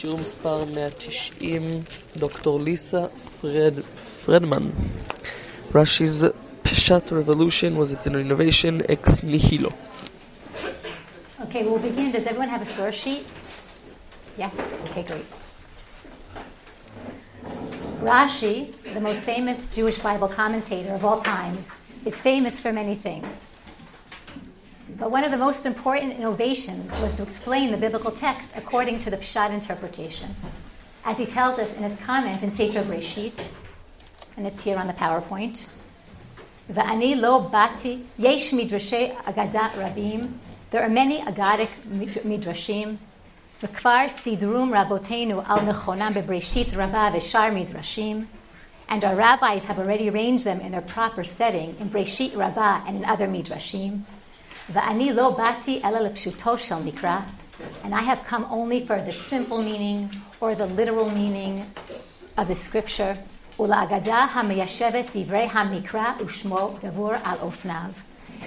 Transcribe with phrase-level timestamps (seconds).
[0.00, 1.62] שיעור מספר 190,
[2.16, 3.08] דוקטור ליסה
[3.40, 3.74] פרד,
[4.24, 4.70] פרדמן.
[5.72, 6.24] Rashi's
[6.64, 9.72] Peshat revolution was it an innovation ex nihilo?
[11.42, 12.12] Okay, we'll begin.
[12.12, 13.26] Does everyone have a source sheet?
[14.38, 14.50] Yeah?
[14.86, 15.28] Okay, great.
[18.00, 18.56] Rashi,
[18.94, 21.64] the most famous Jewish Bible commentator of all times,
[22.06, 23.49] is famous for many things.
[24.99, 29.09] But one of the most important innovations was to explain the biblical text according to
[29.09, 30.35] the Pshat interpretation.
[31.03, 33.37] As he tells us in his comment in Sefer Breshit,
[34.37, 35.69] and it's here on the PowerPoint,
[36.69, 40.27] ואני לא באתי, יש מדרשי אגדה רבים,
[40.71, 41.69] there are many Agadic
[42.25, 42.97] midrashim,
[43.63, 48.25] וכבר סידרום רבותינו על נכונם בבראשית רבה ושאר מדרשים,
[48.89, 52.97] and our rabbis have already arranged them in their proper setting in Breshit Rabbah and
[52.97, 54.01] in other midrashim.
[54.73, 57.17] ואני לא באתי אלא לפשוטו של מקרא,
[57.83, 60.09] and I have come only for the simple meaning
[60.41, 61.65] or the literal meaning
[62.37, 63.15] of the scripture.
[63.59, 67.91] ולאגדה המיישבת דברי המקרא ושמו דבור על אופניו.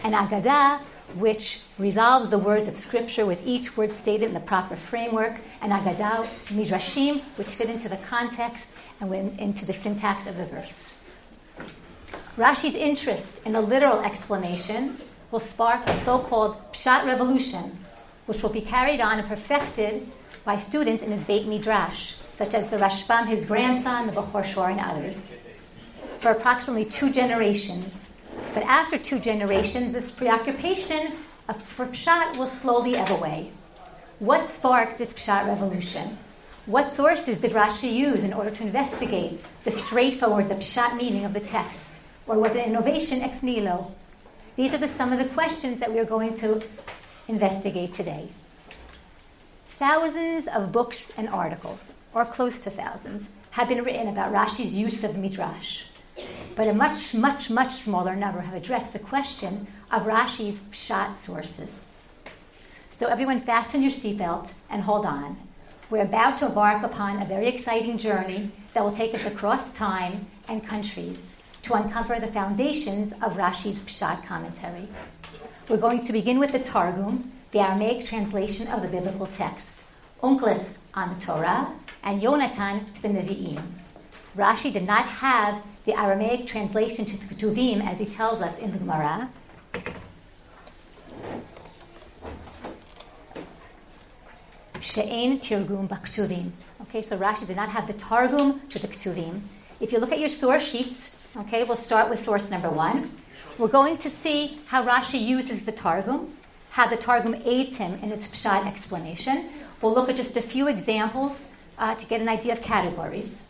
[0.03, 0.81] An agada
[1.19, 5.73] which resolves the words of scripture with each word stated in the proper framework, and
[5.73, 10.93] agada midrashim which fit into the context and into the syntax of the verse.
[12.37, 14.99] Rashi's interest in a literal explanation
[15.34, 17.76] will spark a so-called pshat revolution,
[18.28, 20.08] which will be carried on and perfected
[20.46, 24.70] by students in his Beit Midrash, such as the Rashbam, his grandson, the Bechor Shor,
[24.70, 25.36] and others,
[26.20, 28.10] for approximately two generations.
[28.54, 31.14] But after two generations, this preoccupation
[31.50, 33.50] of, Pshat will slowly ebb away.
[34.20, 36.16] What sparked this Pshat revolution?
[36.68, 41.34] What sources did Rashi use in order to investigate the straightforward, the Pshat meaning of
[41.34, 42.06] the text?
[42.28, 43.96] Or was it innovation ex nihilo?
[44.56, 46.64] These are the, some of the questions that we are going to
[47.28, 48.30] investigate today.
[49.70, 55.04] Thousands of books and articles or close to thousands, have been written about Rashi's use
[55.04, 55.88] of midrash.
[56.56, 61.86] But a much, much, much smaller number have addressed the question of Rashi's pshat sources.
[62.92, 65.38] So everyone fasten your seatbelt and hold on.
[65.90, 70.28] We're about to embark upon a very exciting journey that will take us across time
[70.48, 74.88] and countries to uncover the foundations of Rashi's pshat commentary.
[75.70, 79.94] We're going to begin with the Targum, the Aramaic translation of the biblical text.
[80.22, 81.72] Onkelos on the Torah,
[82.04, 83.62] and Yonatan to the Nevi'im.
[84.38, 88.72] Rashi did not have the Aramaic translation to the Ketuvim, as he tells us in
[88.72, 89.30] the Gemara.
[94.80, 96.52] She'en Tirgum Baktuvim.
[96.82, 99.42] Okay, so Rashi did not have the Targum to the Ketuvim.
[99.80, 103.10] If you look at your source sheets, okay, we'll start with source number one.
[103.58, 106.30] We're going to see how Rashi uses the Targum,
[106.72, 109.50] how the Targum aids him in its Pshat explanation.
[109.82, 113.48] We'll look at just a few examples uh, to get an idea of categories.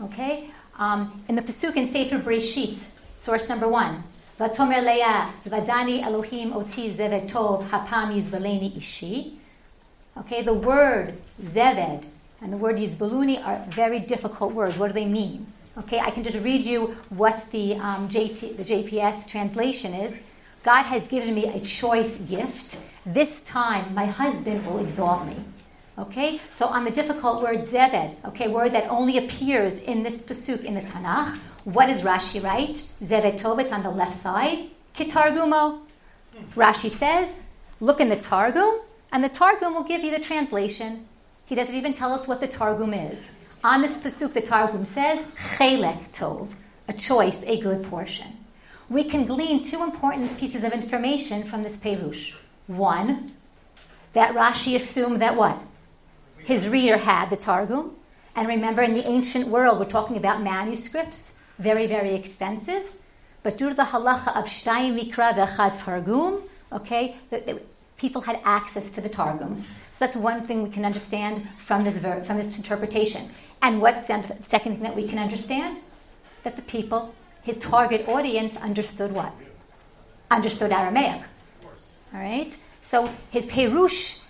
[0.00, 0.50] Okay?
[0.78, 4.04] Um, in the Pasuk in Sefer Breshit, source number one,
[4.38, 9.38] Vatomer Leah, Vadani Elohim Oti Zeved Tov Hapam Yizbaleni Ishi.
[10.18, 12.06] Okay, the word Zeved
[12.40, 14.76] and the word Yizbaluni are very difficult words.
[14.76, 15.46] What do they mean?
[15.78, 20.16] Okay, I can just read you what the, um, JT, the JPS translation is.
[20.62, 22.90] God has given me a choice gift.
[23.04, 25.36] This time my husband will exalt me.
[25.98, 30.64] Okay, so on the difficult word zeved, okay, word that only appears in this pasuk
[30.64, 32.90] in the Tanakh, what does Rashi write?
[33.02, 34.70] Zeved on the left side.
[34.94, 35.80] Kitargumo.
[36.54, 37.28] Rashi says,
[37.80, 38.80] look in the Targum,
[39.12, 41.06] and the Targum will give you the translation.
[41.44, 43.26] He doesn't even tell us what the Targum is.
[43.66, 45.18] On this pasuk, the Targum says,
[45.56, 46.50] chelek tov,
[46.86, 48.28] a choice, a good portion.
[48.88, 52.36] We can glean two important pieces of information from this perush.
[52.68, 53.32] One,
[54.12, 55.58] that Rashi assumed that what?
[56.44, 57.90] his reader had the Targum.
[58.36, 62.84] And remember, in the ancient world, we're talking about manuscripts, very, very expensive.
[63.42, 67.60] But due to the halacha of Shtayim Mikra Vechad Targum, okay, the, the,
[67.96, 69.58] people had access to the Targum.
[69.90, 73.22] So that's one thing we can understand from this, ver- from this interpretation.
[73.62, 75.78] And what's the second thing that we can understand?
[76.44, 79.32] That the people, his target audience, understood what?
[80.30, 81.22] Understood Aramaic.
[82.14, 82.56] All right?
[82.82, 84.22] So his Perush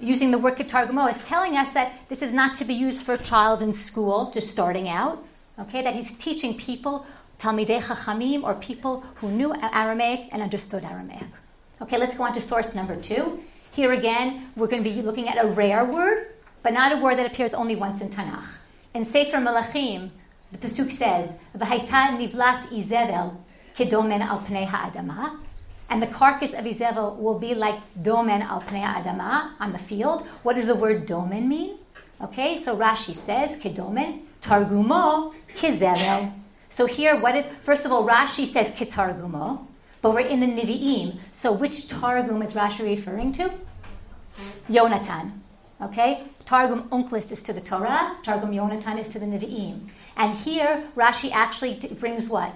[0.00, 3.04] using the work word katargamo is telling us that this is not to be used
[3.04, 5.24] for a child in school just starting out.
[5.58, 7.06] Okay, that he's teaching people,
[7.38, 11.22] Talmidei Chachamim, or people who knew Aramaic and understood Aramaic.
[11.80, 13.40] Okay, let's go on to source number two.
[13.70, 16.33] Here again, we're going to be looking at a rare word,
[16.64, 18.48] but not a word that appears only once in Tanakh.
[18.92, 20.10] In Sefer Melachim,
[20.50, 23.36] the pasuk says, "V'haita nivlat Izebel
[23.76, 25.38] kedomen al pnei ha'adama."
[25.90, 30.26] and the carcass of Izevel will be like domen al pnei adama on the field.
[30.42, 31.78] What does the word domen mean?
[32.20, 36.32] Okay, so Rashi says, Kedomen, Targumo, Kizevel.
[36.70, 39.66] So here, what is, first of all, Rashi says Kitargumo,
[40.00, 41.18] but we're in the Nivi'im.
[41.32, 43.50] So which Targum is Rashi referring to?
[44.68, 45.32] Yonatan.
[45.82, 46.22] Okay?
[46.46, 49.88] Targum Onkelos is to the Torah, Targum Yonatan is to the Nivi'im.
[50.16, 52.52] And here, Rashi actually brings what?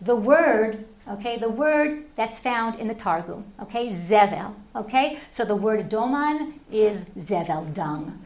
[0.00, 5.18] The word, okay, the word that's found in the Targum, okay, Zevel, okay?
[5.30, 8.24] So the word Doman is Zevel, dung.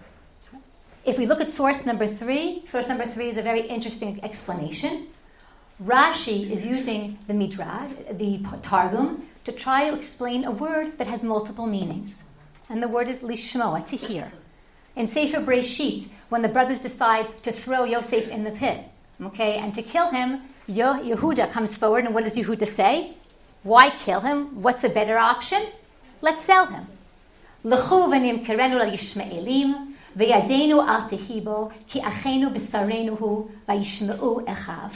[1.05, 5.09] If we look at source number three, source number three is a very interesting explanation.
[5.83, 11.25] Rashi is using the Midrash, the Targum, to try to explain a word that has
[11.25, 12.23] multiple meanings.
[12.69, 14.31] And the word is lishmoa, to hear.
[14.96, 18.84] In Sefer Breshit, when the brothers decide to throw Yosef in the pit,
[19.22, 23.14] okay, and to kill him, Yehuda comes forward, and what does Yehuda say?
[23.64, 24.62] Why kill him?
[24.62, 25.64] What's a better option?
[26.22, 26.88] Let's sell him.
[27.64, 34.90] L'chu v'nimkerenu l'yishmaelim, וידנו אל תהי בו, כי אחינו בשרנו הוא, וישמעו אחיו.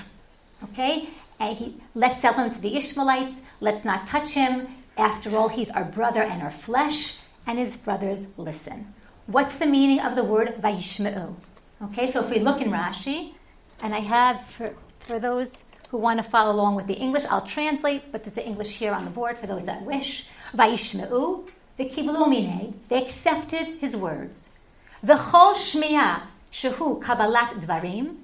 [0.64, 1.10] Okay?
[1.40, 3.42] And he, let's sell him to the Ishmaelites.
[3.60, 4.68] Let's not touch him.
[4.98, 7.20] After all, he's our brother and our flesh.
[7.48, 8.94] And his brothers listen.
[9.27, 11.35] What's the meaning of the word vayishma'u?
[11.83, 13.35] Okay, so if we look in Rashi,
[13.83, 17.41] and I have for, for those who want to follow along with the English, I'll
[17.41, 20.29] translate, but there's the English here on the board for those that wish.
[20.55, 21.45] Vayishma'u,
[21.77, 24.61] the kiblumine, they accepted his words.
[25.05, 28.19] V'chol shmiya, shehu kabbalat dvarim.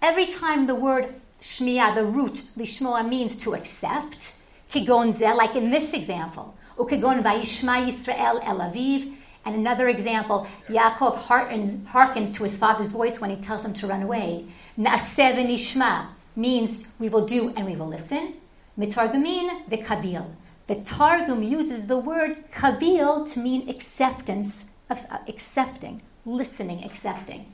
[0.00, 5.92] Every time the word shmiya, the root lishmoa means to accept, kigon like in this
[5.92, 9.13] example, ukigon vayishma Yisrael el aviv,
[9.44, 14.02] and another example, Yaakov hearkens, to his father's voice when he tells him to run
[14.02, 14.46] away.
[14.78, 18.34] Na'aseh v'nishma means we will do and we will listen.
[18.78, 20.26] Mitargumin v'kabil.
[20.66, 27.52] The Targum uses the word kabil to mean acceptance of uh, accepting, listening, accepting.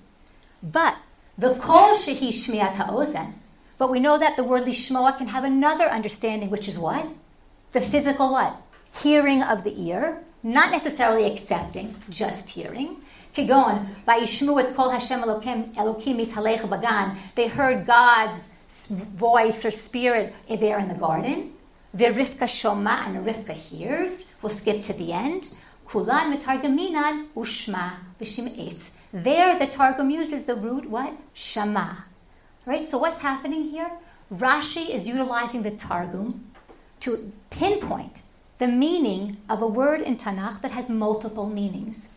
[0.63, 0.97] But
[1.37, 3.35] the kol shehi shmiat ha'ozen.
[3.79, 7.07] But we know that the word lishmoa can have another understanding, which is what?
[7.73, 8.57] The physical what?
[9.03, 12.97] Hearing of the ear, not necessarily accepting, just hearing.
[13.35, 13.87] Kigon,
[16.69, 17.17] bagan.
[17.35, 18.51] They heard God's
[18.89, 21.53] voice or spirit there in the garden.
[21.97, 24.35] V'rivka shoma, and Rivka hears.
[24.43, 25.55] We'll skip to the end.
[25.87, 31.13] Kulan mitargaminan ushma b'shim There, the Targum uses the root what?
[31.35, 32.05] Shama.
[32.65, 32.85] Right?
[32.85, 33.91] So what's happening here?
[34.33, 36.47] Rashi is utilizing the Targum
[37.01, 38.23] to pinpoint
[38.61, 42.11] the meaning of a word in Tanakh that has multiple meanings.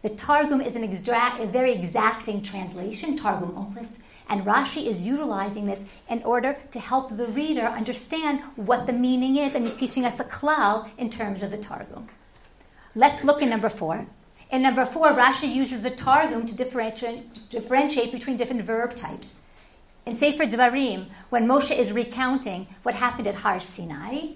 [0.00, 3.98] The Targum is an a very exacting translation, Targum Onkelos,
[4.30, 9.36] and Rashi is utilizing this in order to help the reader understand what the meaning
[9.36, 12.08] is, and he's teaching us a klal in terms of the Targum.
[12.94, 14.06] Let's look in number four.
[14.50, 19.44] In number four, Rashi uses the Targum to differentiate, differentiate between different verb types.
[20.06, 24.28] In Sefer Devarim, when Moshe is recounting what happened at Har Sinai,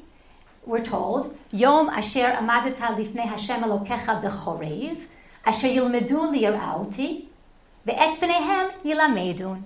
[0.64, 5.00] we're told, Yom asher amadata lifnei Hashem Elokecha bechorev,
[5.44, 7.24] asher yilmedu lirauti,
[7.86, 9.62] ve'et pneihem yilamedun.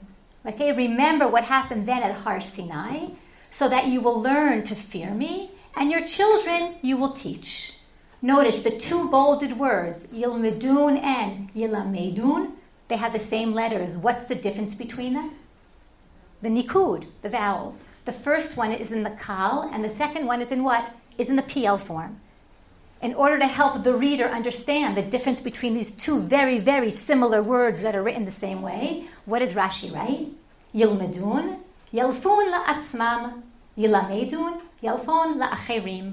[0.47, 3.09] Okay, remember what happened then at Har Sinai,
[3.51, 7.79] so that you will learn to fear me, and your children you will teach.
[8.23, 12.53] Notice the two bolded words, yilmedun and yilamedun,
[12.89, 13.97] they have the same letters.
[13.97, 15.33] What's the difference between them?
[16.43, 17.89] the nikud, the vowels.
[18.07, 20.91] The first one is in the kal, and the second one is in what?
[21.19, 22.21] Is in the piel form.
[23.03, 27.43] In order to help the reader understand the difference between these two very, very similar
[27.43, 30.29] words that are written the same way, what does Rashi write?
[30.73, 31.59] Yilmedun,
[31.93, 33.43] yelfun la'atzmam,
[33.77, 36.13] yilamedun, yelfun la'acherim.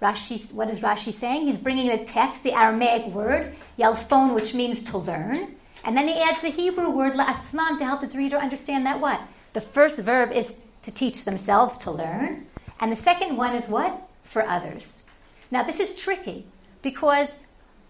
[0.00, 1.46] Rashi, what is Rashi saying?
[1.46, 6.14] He's bringing the text, the Aramaic word, yelfon, which means to learn, and then he
[6.14, 9.20] adds the Hebrew word la'atzmam to help his reader understand that what?
[9.52, 12.46] The first verb is to teach themselves to learn,
[12.80, 14.10] and the second one is what?
[14.22, 15.04] For others.
[15.50, 16.46] Now, this is tricky
[16.82, 17.30] because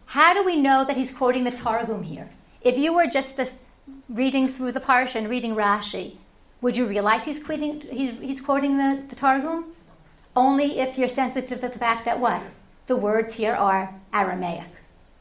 [0.07, 2.29] how do we know that he's quoting the Targum here?
[2.63, 3.41] If you were just
[4.09, 6.17] reading through the Parsha and reading Rashi,
[6.61, 9.67] would you realize he's quoting, he's, he's quoting the, the Targum?
[10.37, 12.43] Only if you're sensitive to the fact that what?
[12.87, 14.74] The words here are Aramaic.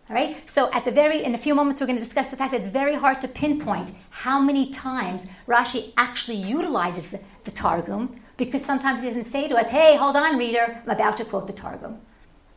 [0.09, 0.37] All right?
[0.49, 2.61] So at the very in a few moments we're going to discuss the fact that
[2.61, 8.65] it's very hard to pinpoint how many times Rashi actually utilizes the, the Targum because
[8.65, 11.53] sometimes he doesn't say to us, "Hey, hold on, reader, I'm about to quote the
[11.53, 11.99] Targum."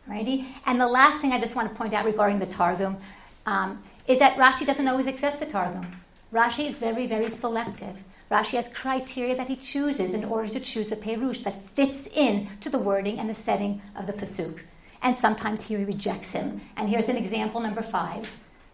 [0.06, 0.46] Righty?
[0.66, 2.96] And the last thing I just want to point out regarding the Targum
[3.44, 5.86] um, is that Rashi doesn't always accept the Targum.
[6.32, 7.96] Rashi is very, very selective.
[8.30, 12.48] Rashi has criteria that he chooses in order to choose a perush that fits in
[12.60, 14.60] to the wording and the setting of the pasuk
[15.06, 16.60] and sometimes he rejects him.
[16.76, 18.28] And here's an example number five.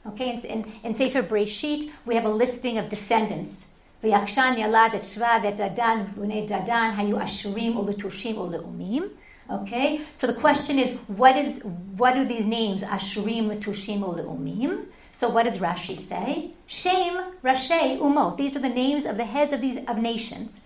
[0.06, 3.66] Okay, in, in, in Sefer Breshit, we have a listing of descendants.
[4.02, 9.10] V'yakshan yalad et Shva et Dadan b'nei Dadan hayu ashurim uletushim uleumim.
[9.50, 11.62] Okay, so the question is, what is
[11.98, 14.86] what do these names ashurim, letushim, uleumim?
[15.12, 16.52] So what does Rashi say?
[16.66, 18.38] Shem, Rashi, Umot.
[18.38, 20.62] These are the names of the heads of these of nations.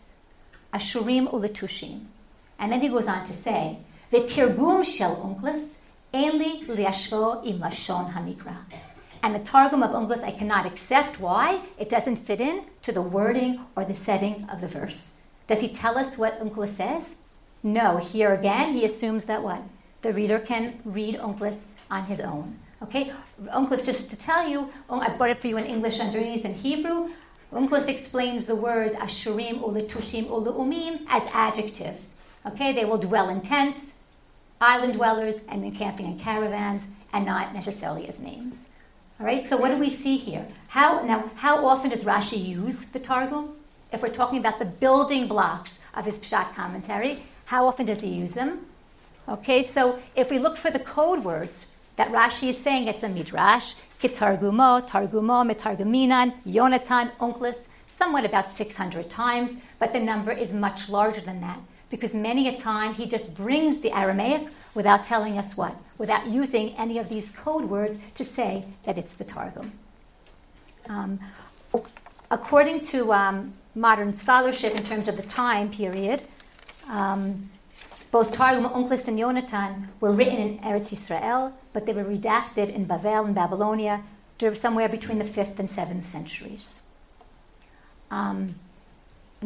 [0.73, 2.05] Ashurim uletushim.
[2.61, 3.79] And then he goes on to say,
[4.11, 5.77] the tirgum shel unklis,
[6.15, 8.57] enli liashro im lashon hamikra.
[9.23, 11.19] And the Targum of Unklis I cannot accept.
[11.19, 11.61] Why?
[11.79, 15.15] It doesn't fit in to the wording or the setting of the verse.
[15.49, 17.17] Does he tell us what Unklis says?
[17.63, 17.97] No.
[17.97, 19.63] Here again, he assumes that what?
[20.03, 22.59] The reader can read Unklis on his own.
[22.83, 23.13] Okay?
[23.47, 27.11] Unklis, just to tell you, I brought it for you in English underneath in Hebrew.
[27.53, 32.15] Unklis explains the words ashurim, uletushim, uleumim as adjectives.
[32.47, 32.73] Okay?
[32.73, 33.96] They will dwell in tents,
[34.61, 36.83] island dwellers, and in camping in caravans,
[37.13, 38.71] and not necessarily as names.
[39.19, 40.47] All right, so what do we see here?
[40.69, 41.31] How now?
[41.37, 43.57] How often does Rashi use the Targum?
[43.93, 48.09] If we're talking about the building blocks of his Pshat commentary, how often does he
[48.09, 48.67] use them?
[49.29, 53.09] Okay, so if we look for the code words that Rashi is saying, it's a
[53.09, 60.91] midrash, kitargumo, targumo, mitarguminan, Yonatan, Unklis, somewhat about 600 times, but the number is much
[60.91, 61.59] larger than that
[61.91, 66.71] because many a time he just brings the Aramaic without telling us what, without using
[66.77, 69.73] any of these code words to say that it's the Targum.
[70.89, 71.21] Um,
[72.31, 76.23] according to um, modern scholarship in terms of the time period,
[76.89, 77.51] um,
[78.11, 82.87] both Targum, Unklis, and Yonatan were written in Eretz Israel, but they were redacted in
[82.87, 84.03] Bavel and Babylonia
[84.55, 86.83] somewhere between the 5th and 7th centuries.
[88.11, 88.57] Um,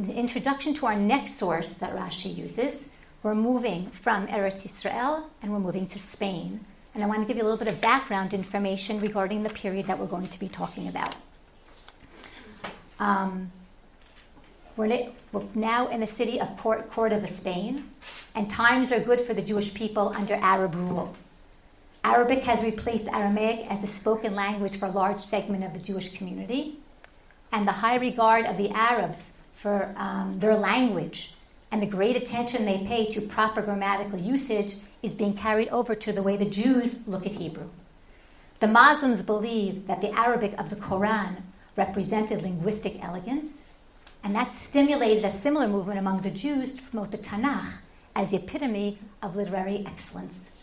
[0.01, 2.91] in the introduction to our next source that Rashi uses,
[3.23, 6.65] we're moving from Eretz Israel and we're moving to Spain.
[6.95, 9.87] And I want to give you a little bit of background information regarding the period
[9.89, 11.15] that we're going to be talking about.
[12.99, 13.53] Um,
[14.75, 15.11] we're,
[15.55, 17.91] now in the city of Cordoba, Spain,
[18.35, 21.15] and times are good for the Jewish people under Arab rule.
[22.05, 26.17] Arabic has replaced Aramaic as a spoken language for a large segment of the Jewish
[26.17, 26.79] community,
[27.53, 31.35] and the high regard of the Arabs for um, their language
[31.71, 36.13] and the great attention they pay to proper grammatical usage is being carried over to
[36.13, 37.69] the way the Jews look at Hebrew.
[38.61, 41.43] The Muslims believe that the Arabic of the Quran
[41.77, 43.69] represented linguistic elegance,
[44.25, 47.83] and that stimulated a similar movement among the Jews to promote the Tanakh
[48.17, 50.57] as the epitome of literary excellence.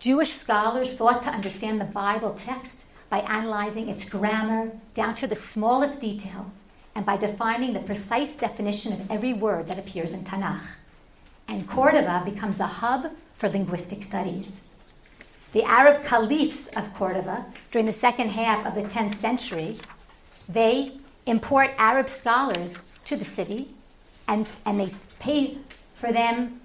[0.00, 5.36] Jewish scholars sought to understand the Bible text by analyzing its grammar down to the
[5.36, 6.50] smallest detail
[6.94, 10.62] and by defining the precise definition of every word that appears in Tanakh.
[11.48, 14.68] And Cordoba becomes a hub for linguistic studies.
[15.52, 19.78] The Arab caliphs of Cordoba, during the second half of the 10th century,
[20.48, 20.92] they
[21.26, 23.68] import Arab scholars to the city
[24.26, 25.58] and, and they pay
[25.94, 26.60] for them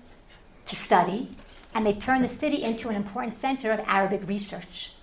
[0.66, 1.30] to study,
[1.74, 4.94] and they turn the city into an important center of Arabic research.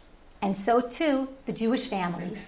[0.40, 2.38] And so too the Jewish families.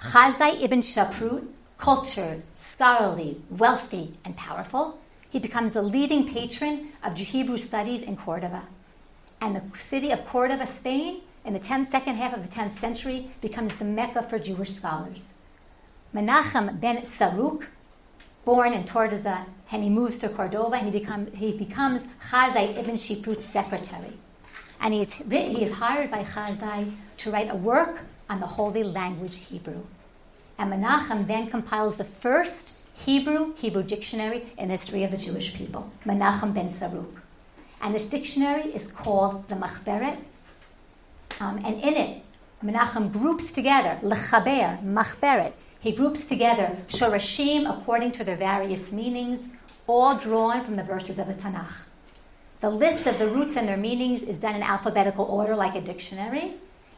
[0.00, 1.46] Chasdai ibn Shaprut
[1.78, 4.98] cultured, scholarly, wealthy, and powerful,
[5.30, 8.62] he becomes the leading patron of Hebrew studies in Cordoba.
[9.40, 13.30] And the city of Cordoba, Spain, in the 10th, second half of the 10th century,
[13.40, 15.34] becomes the Mecca for Jewish scholars.
[16.14, 17.66] Menachem ben Saruk,
[18.44, 22.96] born in Tortosa, and he moves to Cordoba, and he, become, he becomes Chasdai ibn
[22.96, 24.14] Shiprut's secretary.
[24.80, 28.82] And he is, he is hired by Chasdai to write a work on the holy
[28.84, 29.82] language Hebrew.
[30.58, 35.90] And Menachem then compiles the first Hebrew Hebrew dictionary in history of the Jewish people,
[36.04, 37.20] Menachem ben Saruk.
[37.80, 40.16] And this dictionary is called the Machberet.
[41.40, 42.22] Um, and in it,
[42.64, 49.54] Menachem groups together, Lechaber, Machberet, he groups together Shorashim according to their various meanings,
[49.86, 51.86] all drawn from the verses of the Tanakh.
[52.60, 55.80] The list of the roots and their meanings is done in alphabetical order like a
[55.80, 56.54] dictionary,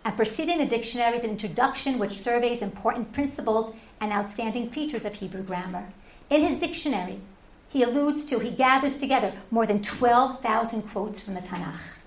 [0.08, 5.12] and preceding the dictionary is an introduction which surveys important principles and outstanding features of
[5.12, 5.84] Hebrew grammar.
[6.30, 7.20] In his dictionary,
[7.68, 11.98] he alludes to, he gathers together more than 12,000 quotes from the Tanakh.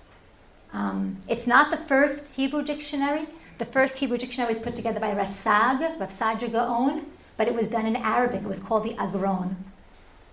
[0.72, 3.28] Um, it's not the first Hebrew dictionary.
[3.58, 7.06] The first Hebrew dictionary was put together by Rasag, Rav Sadia Gaon,
[7.36, 8.42] but it was done in Arabic.
[8.42, 9.54] It was called the Agron.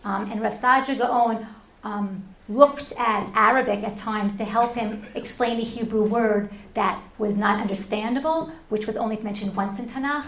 [0.04, 1.46] Um, and Rav Sadia Gaon
[1.84, 7.38] um, looked at Arabic at times to help him explain a Hebrew word that was
[7.38, 10.26] not understandable, which was only mentioned once in Tanakh.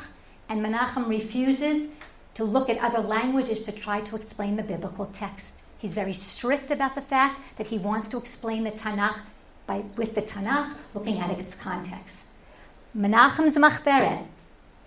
[0.48, 1.94] And Menachem refuses
[2.36, 5.64] to look at other languages to try to explain the biblical text.
[5.80, 9.18] He's very strict about the fact that he wants to explain the Tanakh
[9.66, 12.34] by, with the Tanakh, looking at its context.
[12.96, 14.26] Menachem's Machberet,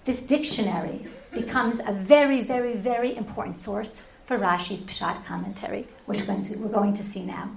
[0.05, 1.01] this dictionary,
[1.33, 7.03] becomes a very, very, very important source for Rashi's Pshat commentary, which we're going, to,
[7.03, 7.51] see now.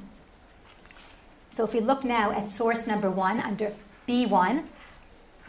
[1.51, 3.73] So if we look now at source number one under
[4.07, 4.63] B1,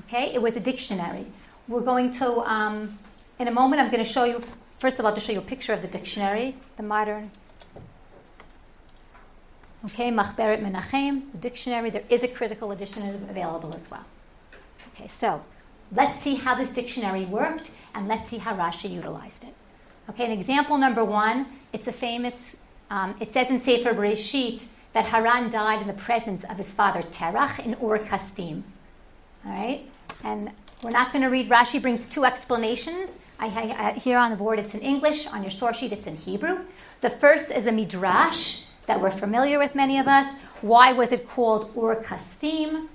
[0.03, 1.27] okay, it was a dictionary.
[1.67, 2.99] We're going to, um,
[3.39, 4.43] in a moment, I'm going to show you,
[4.79, 7.31] first of all, to show you a picture of the dictionary, the modern.
[9.87, 11.91] Okay, Machberet Menachem, the dictionary.
[11.91, 14.05] There is a critical edition available as well.
[14.95, 15.45] Okay, so
[15.93, 19.55] let's see how this dictionary worked and let's see how Rashi utilized it.
[20.11, 25.05] Okay, an example number one, it's a famous, um, it says in Sefer Bereshit that
[25.05, 28.63] Haran died in the presence of his father Terach in Ur Kasdim.
[29.45, 29.83] All right,
[30.25, 30.51] and
[30.83, 31.51] we're not going to read.
[31.51, 33.19] Rashi brings two explanations.
[33.39, 35.27] I, I, I, here on the board, it's in English.
[35.29, 36.61] On your source sheet, it's in Hebrew.
[37.03, 40.27] The first is a midrash that we're familiar with, many of us.
[40.63, 42.89] Why was it called Ur Kasdim?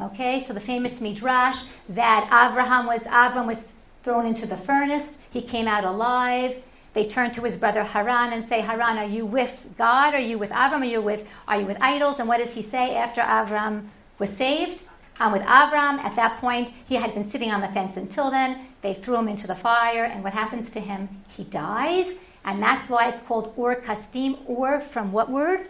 [0.00, 5.18] Okay, so the famous midrash that Abraham was Avram was thrown into the furnace.
[5.30, 6.56] He came out alive.
[6.92, 10.14] They turn to his brother Haran and say, Haran, are you with God?
[10.14, 10.80] Are you with Avram?
[10.80, 12.18] Are you with are you with idols?
[12.18, 13.86] And what does he say after Avram
[14.18, 14.88] was saved?
[15.20, 15.98] I'm with Avram.
[15.98, 18.66] At that point, he had been sitting on the fence until then.
[18.82, 21.08] They threw him into the fire, and what happens to him?
[21.36, 22.06] He dies,
[22.44, 24.38] and that's why it's called Ur Kasdim.
[24.48, 25.68] Ur from what word?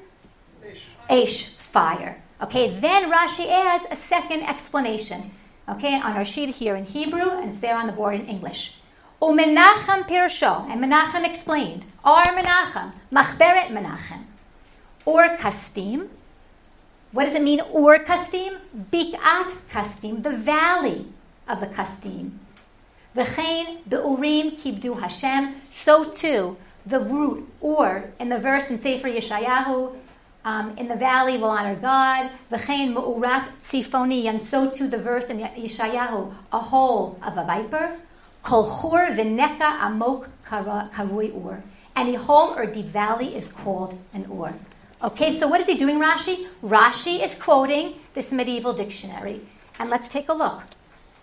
[1.11, 2.23] Aish, fire.
[2.41, 5.33] Okay, then Rashi adds a second explanation.
[5.69, 8.79] Okay, on our sheet here in Hebrew, and it's there on the board in English.
[9.23, 11.85] Umenachem Pirsho, and Menachem explained.
[12.05, 14.25] Ar Menachem, Machberet Menachem.
[15.05, 16.09] Or Kastim.
[17.13, 18.59] What does it mean, Or Kastim?
[18.93, 21.07] Bikat Kastim, the valley
[21.47, 22.39] of the Kastim.
[23.15, 25.57] V'chein be'urim kibdu Hashem.
[25.71, 29.97] So too, the root or in the verse in Sefer Yeshayahu,
[30.45, 32.31] um, in the valley will honor God.
[32.51, 37.97] V'chein mu'urat tzifoni, and so too the verse in Yeshayahu, a hole of a viper.
[38.43, 41.63] Kol chur v'neka amok karui ur.
[41.95, 44.55] Any hole or deep valley is called an ur.
[45.03, 46.47] Okay, so what is he doing, Rashi?
[46.63, 49.41] Rashi is quoting this medieval dictionary.
[49.79, 50.63] And let's take a look.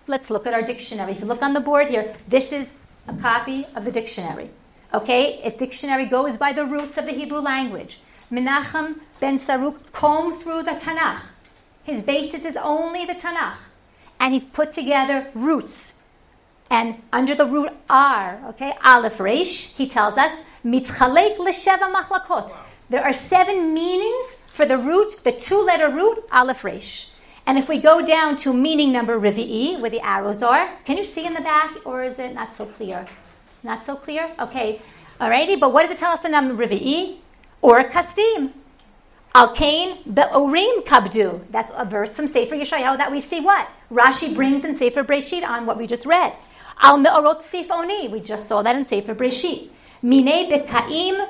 [0.07, 1.11] Let's look at our dictionary.
[1.11, 2.67] If you look on the board here, this is
[3.07, 4.49] a copy of the dictionary.
[4.93, 7.99] Okay, a dictionary goes by the roots of the Hebrew language.
[8.31, 11.21] Menachem ben Saruk combed through the Tanakh.
[11.83, 13.57] His basis is only the Tanakh.
[14.19, 15.97] And he put together roots
[16.69, 22.51] and under the root R, okay, Aleph Resh, he tells us, mitchalek l'sheva machlakot.
[22.89, 27.13] There are seven meanings for the root, the two-letter root, Aleph Resh.
[27.45, 31.05] And if we go down to meaning number Rivi'i, where the arrows are, can you
[31.05, 33.07] see in the back, or is it not so clear?
[33.63, 34.29] Not so clear?
[34.37, 34.81] Okay.
[35.21, 37.17] Alrighty, but what does it tell us in number Rivi'i?
[37.61, 38.51] Or Kastim.
[39.37, 41.41] Alkain be'orim kabdu.
[41.51, 43.69] That's a verse from Sefer Yeshayahu that we see what?
[43.91, 46.33] Rashi brings in Sefer Breshit on what we just read.
[46.81, 48.09] Al me'orot sifoni.
[48.09, 49.69] We just saw that in Sefer Breshit.
[50.01, 51.27] Mine bekaim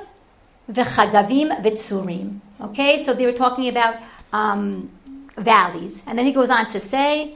[0.72, 2.40] v'chagavim v'tzurim.
[2.62, 3.96] Okay, so they were talking about
[4.32, 4.88] um,
[5.36, 6.02] valleys.
[6.06, 7.34] And then he goes on to say,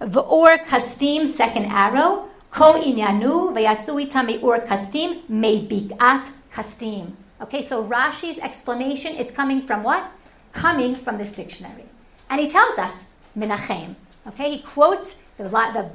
[0.00, 7.14] V'or kastim, second arrow, ko inyanu v'yatzu itam or kastim, me'bikat kastim.
[7.42, 10.10] Okay, so Rashi's explanation is coming from what?
[10.52, 11.84] Coming from this dictionary.
[12.30, 13.96] And he tells us, Menachem.
[14.28, 15.90] Okay, he quotes the, the,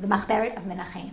[0.00, 1.10] the Machberet of Menachem.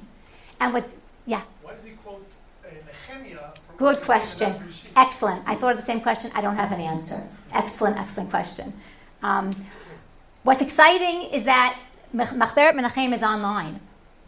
[0.59, 0.87] And what,
[1.25, 1.41] yeah?
[1.63, 2.23] Why does he quote
[2.63, 2.69] uh,
[3.09, 3.49] Nehemiah?
[3.77, 4.53] Good question.
[4.95, 5.41] Excellent.
[5.47, 6.31] I thought of the same question.
[6.35, 7.27] I don't have an answer.
[7.51, 8.73] Excellent, excellent question.
[9.23, 9.51] Um,
[10.43, 11.77] what's exciting is that
[12.13, 13.79] Machberet Menachem is online.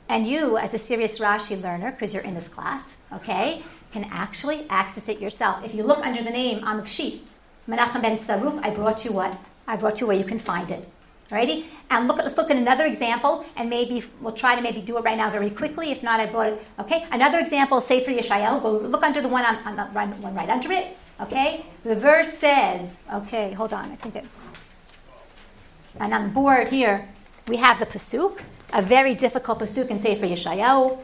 [0.10, 4.66] And you, as a serious Rashi learner, because you're in this class, okay, can actually
[4.70, 5.64] access it yourself.
[5.64, 7.26] If you look under the name on the sheet,
[7.68, 9.38] Menachem ben Saruk, I brought you what?
[9.68, 10.88] I brought you where you can find it.
[11.30, 11.66] Alrighty?
[11.90, 15.02] And look, let's look at another example, and maybe we'll try to maybe do it
[15.02, 15.92] right now very quickly.
[15.92, 16.68] If not, I brought it.
[16.80, 17.06] Okay?
[17.12, 18.62] Another example, Sefer Yeshayahu.
[18.62, 20.96] Go look under the one on, on the one right under it.
[21.20, 21.66] Okay?
[21.84, 24.26] The verse says, okay, hold on, I think it.
[26.00, 27.10] And on the board here,
[27.50, 28.40] we have the pasuk,
[28.72, 30.98] a very difficult pasuk in Sefer Yeshayahu.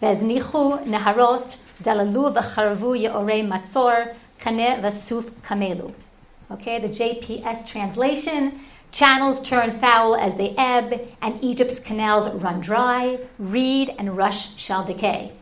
[0.00, 5.92] Veznichu neharot dalalu v'charvu ye'orei matzor kane v'suf kamelu.
[6.50, 8.60] Okay, the JPS translation
[8.90, 13.18] Channels turn foul as they ebb, and Egypt's canals run dry.
[13.38, 15.32] Reed and rush shall decay.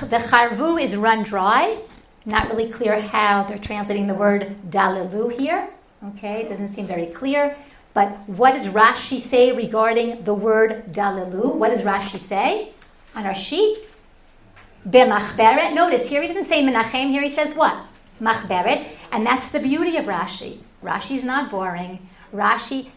[0.00, 1.78] The charvu is run dry.
[2.26, 5.68] Not really clear how they're translating the word dalilu here.
[6.04, 7.56] Okay, it doesn't seem very clear.
[7.94, 11.54] But what does Rashi say regarding the word dalilu?
[11.54, 12.72] What does Rashi say
[13.14, 13.78] on our sheet?
[14.88, 15.74] B'machberet.
[15.74, 17.10] Notice here he doesn't say menachem.
[17.10, 17.76] Here he says what?
[18.20, 18.88] Machberet.
[19.12, 20.58] And that's the beauty of Rashi.
[20.82, 22.08] Rashi's not boring.
[22.32, 22.90] Rashi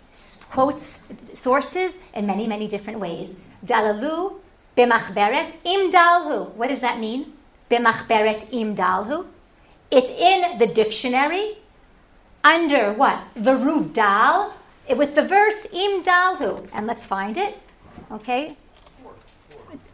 [0.49, 1.01] quotes
[1.33, 3.35] sources in many, many different ways.
[3.65, 4.35] Dalalu
[4.77, 6.53] b'machberet im dalhu.
[6.55, 7.33] What does that mean?
[7.69, 9.25] B'machberet im dalhu.
[9.91, 11.57] It's in the dictionary
[12.43, 13.19] under what?
[13.35, 14.53] The root dal
[14.95, 16.69] with the verse im dalhu.
[16.73, 17.57] And let's find it.
[18.11, 18.55] Okay?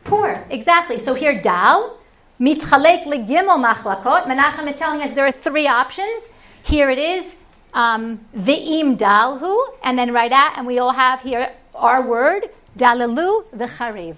[0.09, 0.97] Poor, exactly.
[0.97, 1.95] So here dal,
[2.41, 4.23] mitchalek legimel machlakot.
[4.23, 6.27] Menachem is telling us there are three options.
[6.63, 7.35] Here it is,
[7.75, 14.15] um, dalhu, and then right at, and we all have here our word, dalalu v'charev.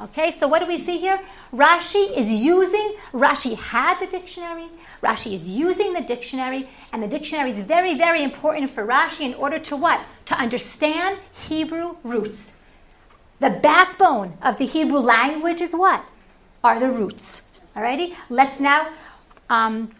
[0.00, 1.20] Okay, so what do we see here?
[1.52, 4.66] Rashi is using, Rashi had the dictionary,
[5.02, 9.34] Rashi is using the dictionary, and the dictionary is very, very important for Rashi in
[9.34, 10.00] order to what?
[10.26, 11.16] To understand
[11.48, 12.57] Hebrew roots.
[13.40, 16.04] The backbone of the Hebrew language is what?
[16.64, 17.42] Are the roots.
[17.76, 18.14] Alrighty?
[18.28, 18.88] Let's now
[19.48, 19.90] um,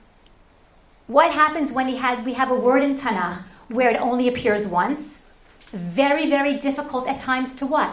[1.06, 4.66] what happens when he has we have a word in Tanakh where it only appears
[4.66, 5.30] once?
[5.72, 7.90] Very, very difficult at times to what?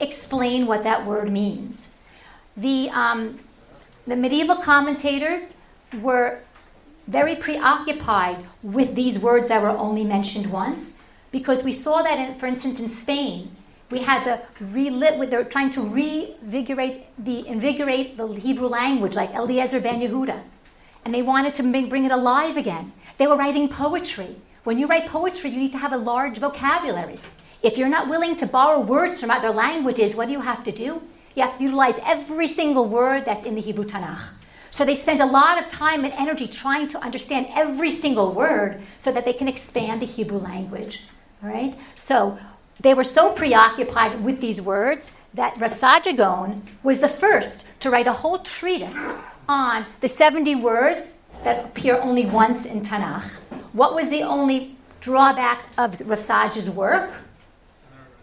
[0.00, 1.96] Explain what that word means.
[2.56, 3.38] The, um,
[4.06, 5.60] the medieval commentators
[6.00, 6.40] were
[7.06, 11.00] very preoccupied with these words that were only mentioned once
[11.30, 13.50] because we saw that, in, for instance, in Spain,
[13.92, 19.80] we had the relit, they're trying to reinvigorate the, invigorate the Hebrew language, like Eliezer
[19.80, 20.42] ben Yehuda
[21.04, 22.92] and they wanted to bring it alive again.
[23.18, 24.36] They were writing poetry.
[24.64, 27.18] When you write poetry, you need to have a large vocabulary.
[27.62, 30.72] If you're not willing to borrow words from other languages, what do you have to
[30.72, 31.02] do?
[31.34, 34.34] You have to utilize every single word that's in the Hebrew Tanakh.
[34.70, 38.80] So they spend a lot of time and energy trying to understand every single word
[38.98, 41.04] so that they can expand the Hebrew language.
[41.42, 41.74] Right?
[41.94, 42.38] So
[42.80, 48.12] they were so preoccupied with these words that Saadia was the first to write a
[48.12, 48.96] whole treatise
[49.48, 53.24] on the 70 words that appear only once in Tanakh.
[53.72, 57.10] What was the only drawback of Rav Saadia's work?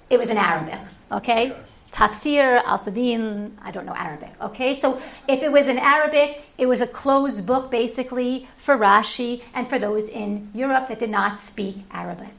[0.10, 0.80] It was in Arabic,
[1.12, 1.54] okay?
[1.92, 4.80] Tafsir, Al Sabin, I don't know Arabic, okay?
[4.80, 9.68] So if it was in Arabic, it was a closed book basically for Rashi and
[9.68, 12.30] for those in Europe that did not speak Arabic.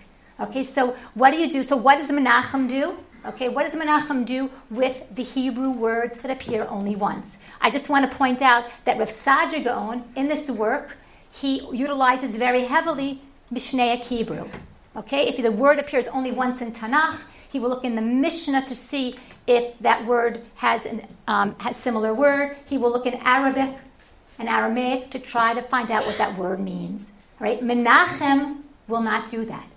[0.40, 1.62] Okay, so what do you do?
[1.62, 2.96] So what does Menachem do?
[3.26, 7.42] Okay, what does Menachem do with the Hebrew words that appear only once?
[7.60, 10.96] I just want to point out that Rav Gaon, in this work,
[11.30, 13.20] he utilizes very heavily
[13.52, 14.48] Mishnaic Hebrew.
[14.96, 17.20] Okay, if the word appears only once in Tanakh,
[17.52, 21.76] he will look in the Mishnah to see if that word has a um, has
[21.76, 22.56] similar word.
[22.66, 23.76] He will look in Arabic
[24.38, 27.12] and Aramaic to try to find out what that word means.
[27.38, 27.60] Right?
[27.62, 29.69] Menachem will not do that.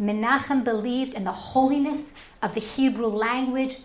[0.00, 3.78] Menachem believed in the holiness of the Hebrew language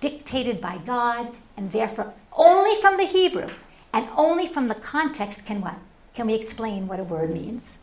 [0.00, 3.48] dictated by God, and therefore only from the Hebrew
[3.92, 5.76] and only from the context can what?
[6.14, 7.78] Can we explain what a word means?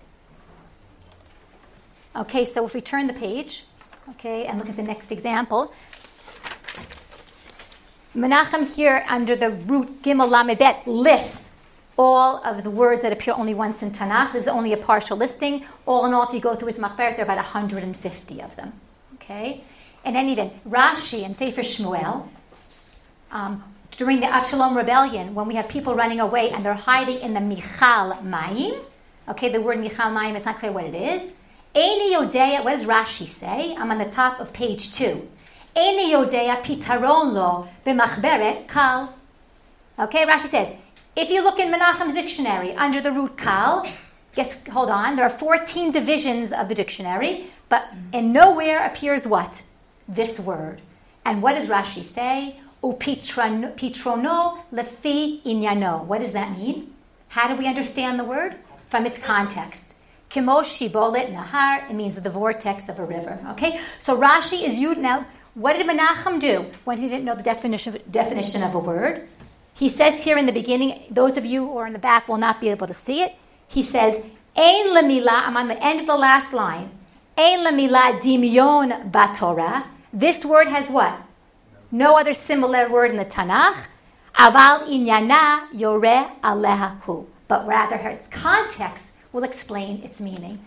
[2.15, 3.65] Okay, so if we turn the page,
[4.11, 5.71] okay, and look at the next example,
[8.15, 11.46] Menachem here under the root Gimel Lamed Bet lists
[11.97, 14.33] all of the words that appear only once in Tanakh.
[14.33, 15.65] This is only a partial listing.
[15.85, 18.73] All in all, if you go through his Machberet, there are about 150 of them.
[19.15, 19.63] Okay,
[20.05, 22.27] and then even Rashi and Sefer Shmuel
[23.31, 27.33] um, during the Avshalom rebellion, when we have people running away and they're hiding in
[27.33, 28.79] the Michal Mayim,
[29.27, 31.33] okay, the word Michal Mayim, it's not clear what it is.
[31.75, 33.75] Eini Yodea, what does Rashi say?
[33.75, 35.27] I'm on the top of page two.
[35.75, 39.13] Eini Yodea pitaron lo b'machberet kal.
[39.99, 40.75] Okay, Rashi says,
[41.17, 43.89] if you look in Menachem's dictionary under the root kal,
[44.35, 49.63] guess, hold on, there are 14 divisions of the dictionary, but in nowhere appears what?
[50.07, 50.79] This word.
[51.25, 52.59] And what does Rashi say?
[52.83, 56.05] Upitrono lefi inyano.
[56.05, 56.93] What does that mean?
[57.29, 58.55] How do we understand the word?
[58.89, 59.95] From its context.
[60.29, 63.39] Kimo shibolet nahar, it means the vortex of a river.
[63.51, 63.81] Okay?
[63.99, 65.25] So Rashi is you now.
[65.55, 69.27] What did Menachem do when he didn't know the definition, definition of a word?
[69.77, 72.37] He says here in the beginning, those of you who are in the back will
[72.37, 73.35] not be able to see it.
[73.67, 76.89] He says, Ein lamila, I'm on the end of the last line.
[77.37, 79.83] Ein lamila dimion batorah.
[80.11, 81.13] This word has what?
[81.91, 83.77] No other similar word in the Tanakh.
[84.33, 87.27] Aval inyana yore alehahu.
[87.47, 90.57] But rather, its context will explain its meaning.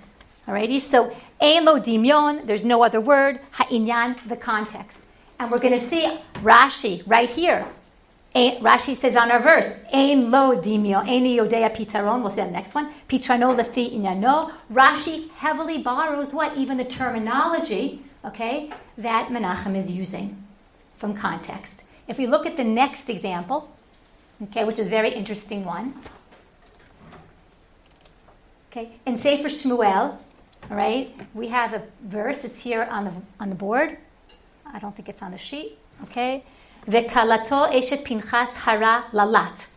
[0.47, 3.41] Alrighty, so ein lo dimyon, there's no other word.
[3.53, 5.05] Ha'inyan, the context.
[5.41, 7.67] And we're going to see Rashi right here.
[8.35, 12.23] Rashi says on our verse, Ein lo dimyo, ein yodea pitaron.
[12.23, 12.93] We'll see that next one.
[13.09, 14.53] Pitrano lefi inyano.
[14.73, 16.57] Rashi heavily borrows what?
[16.57, 20.37] Even the terminology, okay, that Menachem is using
[20.97, 21.93] from context.
[22.07, 23.75] If we look at the next example,
[24.45, 25.95] okay, which is a very interesting one.
[28.71, 30.17] Okay, in Sefer Shmuel,
[30.71, 32.45] All right, we have a verse.
[32.45, 33.99] It's here on the on the board.
[34.65, 35.79] I don't think it's on the sheet.
[36.05, 36.45] Okay,
[36.87, 39.69] v'kalato eshet Pinchas hara lalat.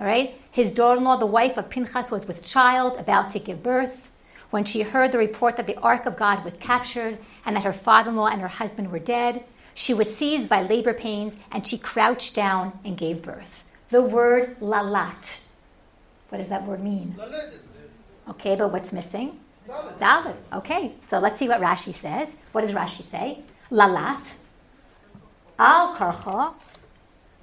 [0.00, 4.10] All right, his daughter-in-law, the wife of Pinchas, was with child, about to give birth.
[4.50, 7.72] When she heard the report that the ark of God was captured and that her
[7.72, 9.44] father-in-law and her husband were dead,
[9.74, 13.64] she was seized by labor pains and she crouched down and gave birth.
[13.90, 15.48] The word lalat.
[16.30, 17.14] What does that word mean?
[18.28, 19.38] Okay, but what's missing?
[20.00, 20.34] Dalet.
[20.52, 22.28] Okay, so let's see what Rashi says.
[22.52, 23.38] What does Rashi say?
[23.70, 24.34] Lalat.
[25.58, 26.54] Al karcha.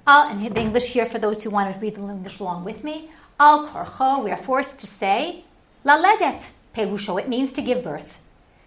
[0.06, 2.82] Al, and the English here for those who want to read the English along with
[2.82, 3.10] me.
[3.38, 5.44] Al karcha, we are forced to say
[5.84, 6.42] laledet.
[6.74, 8.18] Perusho, it means to give birth.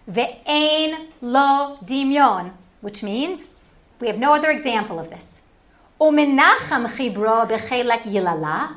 [0.08, 3.40] Ve'ein lo dimyon, which means
[4.00, 5.40] we have no other example of this.
[6.00, 8.76] Umenachem chibro bechelek yilala.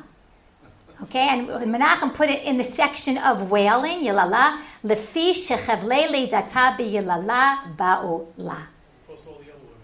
[1.02, 7.76] Okay, and Menachem put it in the section of wailing, yilala, lefi shechavle leidata b'yilala
[7.76, 8.68] ba'ola.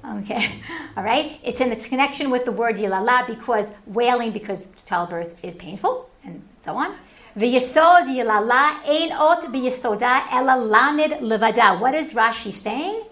[0.05, 0.49] Okay,
[0.97, 1.39] all right.
[1.43, 6.43] It's in this connection with the word yilala because wailing because childbirth is painful and
[6.65, 6.97] so on.
[7.37, 11.79] V'yisod yilala ein ot b'yisoda ela lamid levada.
[11.81, 13.03] What is Rashi saying?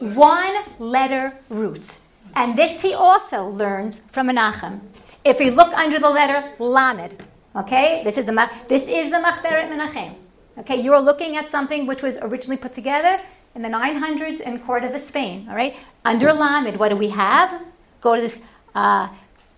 [0.00, 2.12] One letter roots.
[2.34, 4.80] And this he also learns from Menachem.
[5.24, 7.22] If we look under the letter lamed,
[7.54, 10.14] okay, this is the this is the Machberet Menachem.
[10.58, 13.18] Okay, you are looking at something which was originally put together
[13.54, 15.46] in the 900s in Cordova, Spain.
[15.48, 17.62] All right, under lamed, what do we have?
[18.00, 18.38] Go to this.
[18.74, 19.08] Uh,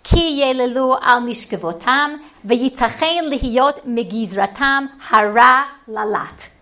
[0.02, 6.52] Ki yelelu al mishkevotam v'yitachen lihiyot megizratam hara lalat.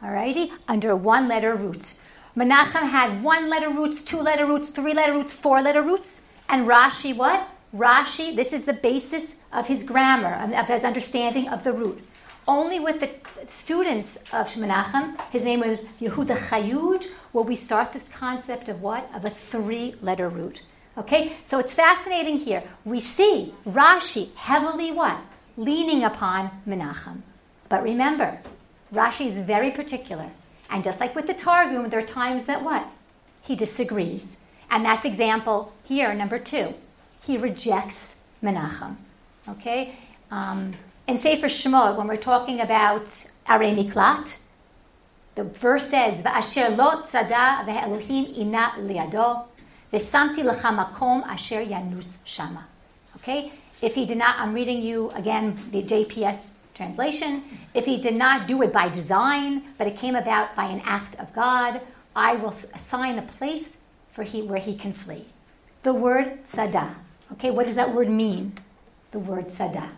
[0.00, 2.00] Alrighty, under one letter roots.
[2.36, 6.20] Menachem had one letter roots, two letter roots, three letter roots, four letter roots.
[6.48, 7.48] And Rashi, what?
[7.74, 12.00] Rashi, this is the basis of his grammar, of his understanding of the root.
[12.46, 13.10] Only with the
[13.48, 19.08] students of Menachem, his name was Yehuda Chayuj, will we start this concept of what?
[19.14, 20.60] Of a three letter root.
[20.98, 22.62] Okay, so it's fascinating here.
[22.84, 25.18] We see Rashi heavily what?
[25.56, 27.22] Leaning upon Menachem.
[27.68, 28.38] But remember,
[28.92, 30.30] Rashi is very particular.
[30.70, 32.86] And just like with the Targum, there are times that what?
[33.42, 34.44] He disagrees.
[34.70, 36.74] And that's example here, number two.
[37.26, 38.96] He rejects Menachem.
[39.48, 39.96] Okay?
[40.30, 40.74] Um,
[41.06, 43.06] in Sefer Shemot, when we're talking about
[43.46, 44.40] Arei Miklat,
[45.34, 49.46] the verse says, V'asher lo tzada ve'elohim ina liado,
[49.92, 52.66] ve'samti lecha asher yanus shama.
[53.16, 53.52] Okay?
[53.82, 57.42] If he did not, I'm reading you again the JPS translation.
[57.74, 61.18] If he did not do it by design, but it came about by an act
[61.20, 61.82] of God,
[62.16, 63.76] I will assign a place
[64.12, 65.26] for he where he can flee.
[65.82, 66.94] The word sada.
[67.32, 68.54] Okay, what does that word mean?
[69.10, 69.90] The word sada.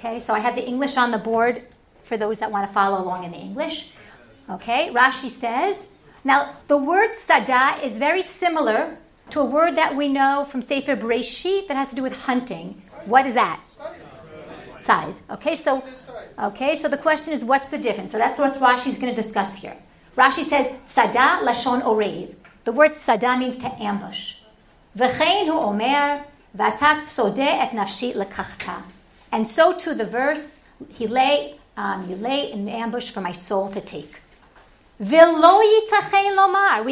[0.00, 1.62] Okay, so I have the English on the board
[2.04, 3.92] for those that want to follow along in the English.
[4.48, 5.88] Okay, Rashi says,
[6.24, 8.96] now the word sada is very similar
[9.28, 12.80] to a word that we know from Sefer Bereshit that has to do with hunting.
[13.04, 13.60] What is that?
[14.80, 15.16] Side.
[15.28, 15.84] Okay, so
[16.38, 18.12] okay, so the question is what's the difference?
[18.12, 19.76] So that's what Rashi's going to discuss here.
[20.16, 22.34] Rashi says sada lashon orev.
[22.64, 24.40] The word sada means to ambush.
[24.96, 26.24] V'chein hu omer
[26.56, 28.82] v'atat sode et nafshi lekachta.
[29.32, 33.70] And so to the verse, he lay, um, you lay in ambush for my soul
[33.70, 34.16] to take.
[34.98, 35.06] We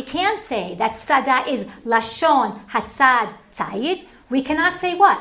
[0.02, 4.06] can't say that sada is lashon hatzad tzayid.
[4.30, 5.20] We cannot say what?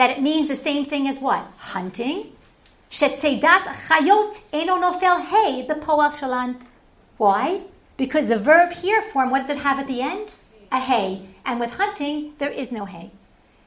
[0.00, 1.44] that it means the same thing as what?
[1.58, 2.32] Hunting.
[2.90, 4.92] Chayot eno
[5.32, 6.56] hey the poal shalan.
[7.18, 7.60] Why?
[7.98, 10.30] Because the verb here form, what does it have at the end?
[10.72, 11.28] A hey.
[11.44, 13.10] And with hunting, there is no hay.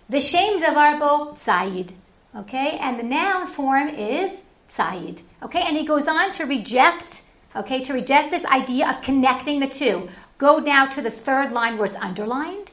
[0.10, 0.20] hey.
[0.20, 1.92] Vishem davarbo tzayid.
[2.36, 2.78] Okay?
[2.80, 5.22] And the noun form is tzayid.
[5.44, 5.62] Okay?
[5.62, 10.10] And he goes on to reject, okay, to reject this idea of connecting the two.
[10.38, 12.72] Go now to the third line where it's underlined.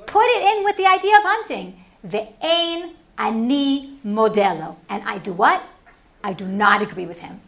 [0.06, 1.82] Put it in with the idea of hunting.
[2.06, 4.76] Ve'ein ani modelo.
[4.88, 5.62] And I do what?
[6.22, 7.40] I do not agree with him.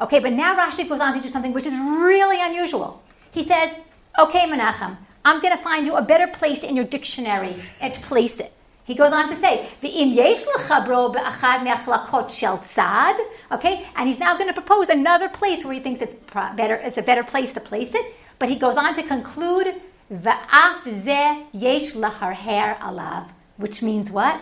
[0.00, 3.02] Okay, but now Rashi goes on to do something which is really unusual.
[3.32, 3.76] He says,
[4.18, 8.38] okay, Menachem, I'm going to find you a better place in your dictionary and place
[8.38, 8.52] it.
[8.84, 9.66] He goes on to say,
[13.52, 16.74] Okay, and he's now going to propose another place where he thinks it's better.
[16.74, 18.14] It's a better place to place it.
[18.38, 19.80] But he goes on to conclude,
[23.56, 24.40] which means what?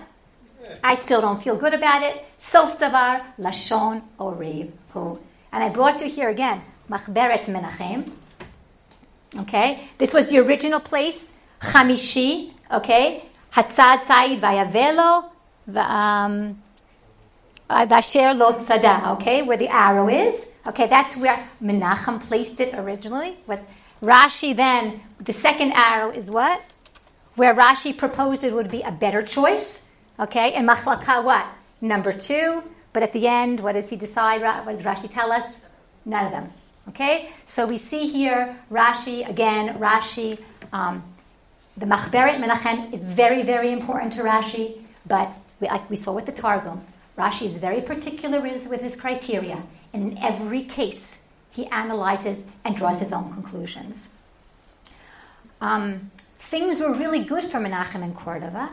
[0.82, 2.24] I still don't feel good about it.
[2.38, 5.18] Sof davar lashon orev hu.
[5.52, 8.10] And I brought you here again, Machberet Menachem.
[9.38, 12.52] Okay, this was the original place, Chamishi.
[12.70, 15.30] Okay, Hatzad Said Vayavelo,
[15.76, 16.62] um,
[17.70, 20.54] Vasher Lot Tzada, okay, where the arrow is.
[20.66, 23.36] Okay, that's where Menachem placed it originally.
[23.46, 23.64] What
[24.02, 26.62] Rashi then, the second arrow is what?
[27.36, 29.88] Where Rashi proposed it would be a better choice.
[30.20, 31.46] Okay, and Machlaka what?
[31.80, 32.62] Number two.
[32.92, 34.42] But at the end, what does he decide?
[34.42, 35.46] What does Rashi tell us?
[36.04, 36.52] None of them.
[36.88, 39.78] Okay, so we see here Rashi again.
[39.78, 40.42] Rashi,
[40.72, 41.02] um,
[41.76, 45.28] the Machberet Menachem is very, very important to Rashi, but
[45.60, 46.84] we, like we saw with the Targum,
[47.16, 52.76] Rashi is very particular with, with his criteria, and in every case, he analyzes and
[52.76, 54.08] draws his own conclusions.
[55.60, 58.70] Um, things were really good for Menachem in Cordova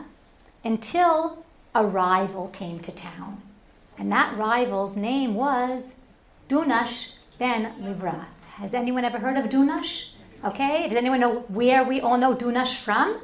[0.64, 1.44] until
[1.74, 3.40] a rival came to town.
[3.96, 6.00] And that rival's name was
[6.48, 8.44] Dunash ben Livrat.
[8.58, 10.12] Has anyone ever heard of Dunash?
[10.44, 13.18] Okay, does anyone know where we all know Dunash from?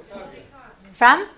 [0.94, 1.28] From?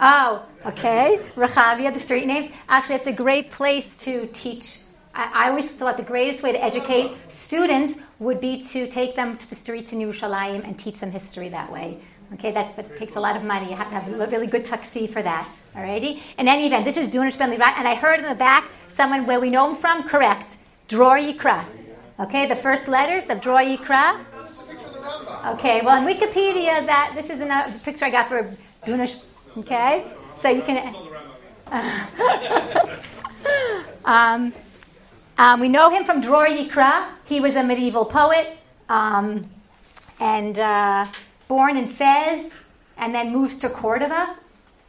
[0.00, 1.20] Oh, okay.
[1.36, 2.50] Rechavia, the street names.
[2.68, 4.80] Actually, it's a great place to teach.
[5.14, 9.38] I, I, always thought the greatest way to educate students would be to take them
[9.38, 12.00] to the streets in Yerushalayim and teach them history that way.
[12.34, 13.70] Okay, that, takes a lot of money.
[13.70, 15.48] You have to have a really good tuxi for that.
[15.74, 16.20] Alrighty?
[16.36, 19.24] In any event, this is Dunish Ben Livrat, and I heard in the back someone
[19.24, 20.55] where we know him from, correct.
[20.88, 21.64] Dror Yikra.
[22.18, 24.24] Okay, the first letters of Dror Yikra.
[25.54, 29.22] Okay, well, in Wikipedia, that this is a picture I got for Dunish
[29.58, 30.04] Okay?
[30.40, 30.94] So you can.
[34.04, 34.52] um,
[35.38, 37.08] um, we know him from Dror Yikra.
[37.24, 39.48] He was a medieval poet um,
[40.20, 41.06] and uh,
[41.48, 42.54] born in Fez
[42.98, 44.36] and then moves to Cordova.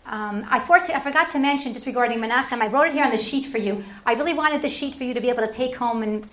[0.09, 3.17] Um, I, I, forgot to mention, just regarding Menachem, I wrote it here on the
[3.17, 3.83] sheet for you.
[4.05, 6.29] I really wanted the sheet for you to be able to take home and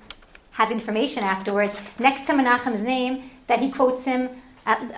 [0.53, 1.81] have information afterwards.
[1.99, 4.31] Next to Menachem's name, that he quotes him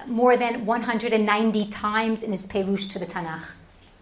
[0.07, 3.45] more than 190 times in his Perush to the Tanakh.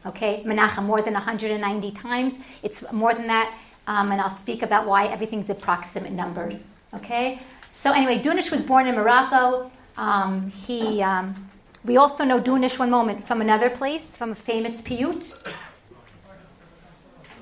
[0.07, 2.35] Okay, Menachem, more than 190 times.
[2.65, 3.57] It's more than that,
[3.87, 6.69] um, and I'll speak about why everything's approximate numbers.
[6.93, 7.41] Okay,
[7.73, 9.71] so anyway, Dunish was born in Morocco.
[9.97, 11.49] Um, he, um,
[11.85, 15.47] we also know Dunish, one moment, from another place, from a famous piyut.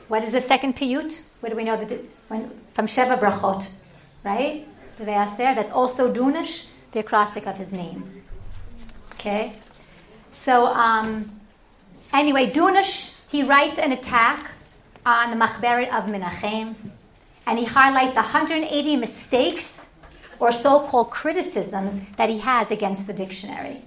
[0.08, 1.22] What is the second piyut?
[1.40, 1.82] What do we know?
[1.82, 3.72] That when, from Sheva Brachot,
[4.24, 4.66] right?
[4.98, 8.22] That's also Dunish the acrostic of his name.
[9.14, 9.52] Okay?
[10.32, 11.40] So, um,
[12.12, 14.50] anyway, Dunish, he writes an attack
[15.06, 16.74] on the Machberet of Menachem,
[17.46, 19.94] and he highlights 180 mistakes
[20.38, 23.82] or so called criticisms that he has against the dictionary.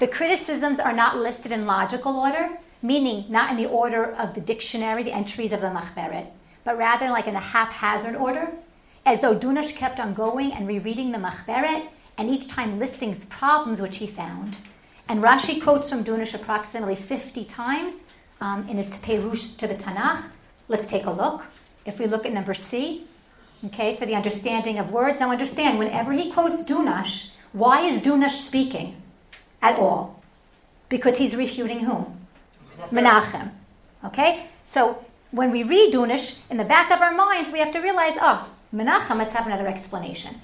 [0.00, 2.48] The criticisms are not listed in logical order,
[2.80, 6.26] meaning not in the order of the dictionary, the entries of the Machberet,
[6.64, 8.48] but rather like in a haphazard order,
[9.04, 13.26] as though Dunash kept on going and rereading the Machberet and each time listing his
[13.26, 14.56] problems which he found.
[15.06, 18.04] And Rashi quotes from Dunish approximately 50 times
[18.40, 20.22] um, in his Perush to the Tanakh.
[20.68, 21.42] Let's take a look.
[21.84, 23.06] If we look at number C,
[23.66, 28.40] okay, for the understanding of words, now understand, whenever he quotes Dunash, why is Dunash
[28.40, 28.96] speaking
[29.62, 30.22] at all?
[30.88, 32.18] Because he's refuting whom?
[32.90, 33.50] Menachem.
[34.04, 34.46] Okay?
[34.64, 38.14] So when we read Dunash, in the back of our minds, we have to realize,
[38.20, 40.34] oh, Menachem must have another explanation.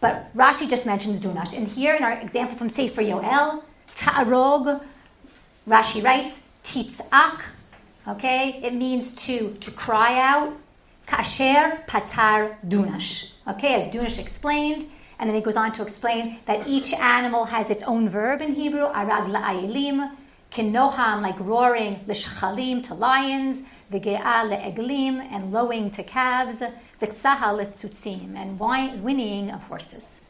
[0.00, 1.56] But Rashi just mentions Dunash.
[1.56, 3.62] And here in our example from Sefer Yoel,
[3.94, 4.84] Ta'arog,
[5.68, 7.40] Rashi writes, Titzak,
[8.06, 8.60] okay?
[8.62, 10.56] It means to, to cry out.
[11.06, 13.34] Kasher patar dunash.
[13.46, 17.70] Okay, as Dunash explained, and then he goes on to explain that each animal has
[17.70, 20.10] its own verb in Hebrew, arag la'ayelim,
[20.52, 26.60] kinoham, like roaring, l'shachalim, to lions, v'ge'ah le'eglim, and lowing to calves,
[27.00, 30.22] v'tzahal letzutzim, and whinnying of horses.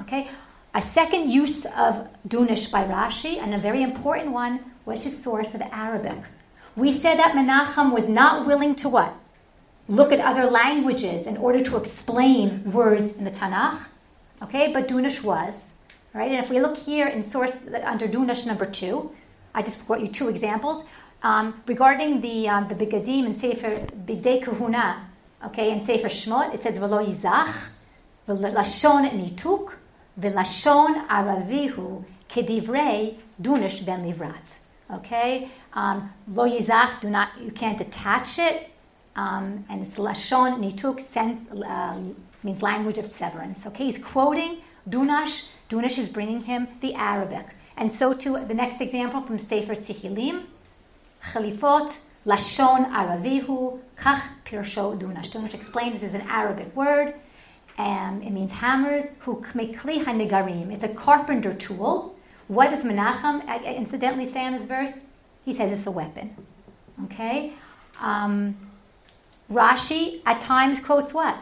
[0.00, 0.28] Okay?
[0.74, 5.54] A second use of Dunish by Rashi, and a very important one, was his source
[5.54, 6.18] of Arabic.
[6.76, 9.14] We said that Menachem was not willing to what?
[9.88, 13.78] Look at other languages in order to explain words in the Tanakh.
[14.42, 15.74] Okay, but Dunish was.
[16.12, 16.30] Right?
[16.30, 19.12] And if we look here in source under Dunish number two,
[19.54, 20.84] I just brought you two examples.
[21.22, 23.76] Um, regarding the um, the Bigadim and Sefer
[24.06, 25.06] Bigdei Kahuna,
[25.44, 27.72] Okay, and Sefer Shmot it says v'lo yizach,
[28.26, 29.72] v'lashon nituk,
[30.18, 34.62] v'lashon aravihu kedivrei dunish ben livrat.
[34.90, 38.70] Okay, um, lo yizach, do not, you can't attach it,
[39.14, 41.98] um, and it's lashon nituk, sense, uh,
[42.46, 43.66] means language of severance.
[43.66, 45.50] Okay, he's quoting Dunash.
[45.68, 47.46] Dunash is bringing him the Arabic.
[47.76, 50.44] And so to the next example from Sefer Tehillim,
[51.32, 51.94] Chalifot,
[52.24, 55.30] Lashon Aravihu, Kach Pirsho Dunash.
[55.32, 57.14] Dunash explains this is an Arabic word,
[57.76, 59.16] and it means hammers.
[59.20, 60.72] Hu Kmekli Hanigarim.
[60.72, 62.16] It's a carpenter tool.
[62.48, 63.36] What does Menachem
[63.76, 65.00] incidentally say in this verse?
[65.44, 66.34] He says it's a weapon.
[67.04, 67.52] Okay?
[68.00, 68.56] Um,
[69.52, 71.36] Rashi at times quotes what?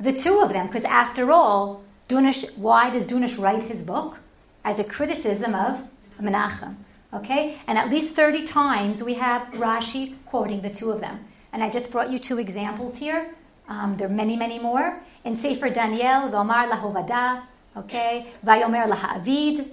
[0.00, 4.18] The two of them, because after all, Dunish, why does Dunish write his book?
[4.64, 5.88] As a criticism of
[6.20, 6.76] Menachem.
[7.12, 7.56] Okay?
[7.66, 11.24] And at least 30 times we have Rashi quoting the two of them.
[11.52, 13.34] And I just brought you two examples here.
[13.68, 15.00] Um, there are many, many more.
[15.24, 17.42] In Sefer Daniel, V'omar lahovada,
[17.76, 18.28] okay?
[18.44, 19.68] Vayomer laha'avid,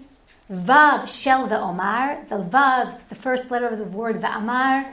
[0.52, 4.86] Vav shel ve'omar, the Vav, the first letter of the word ve'amar,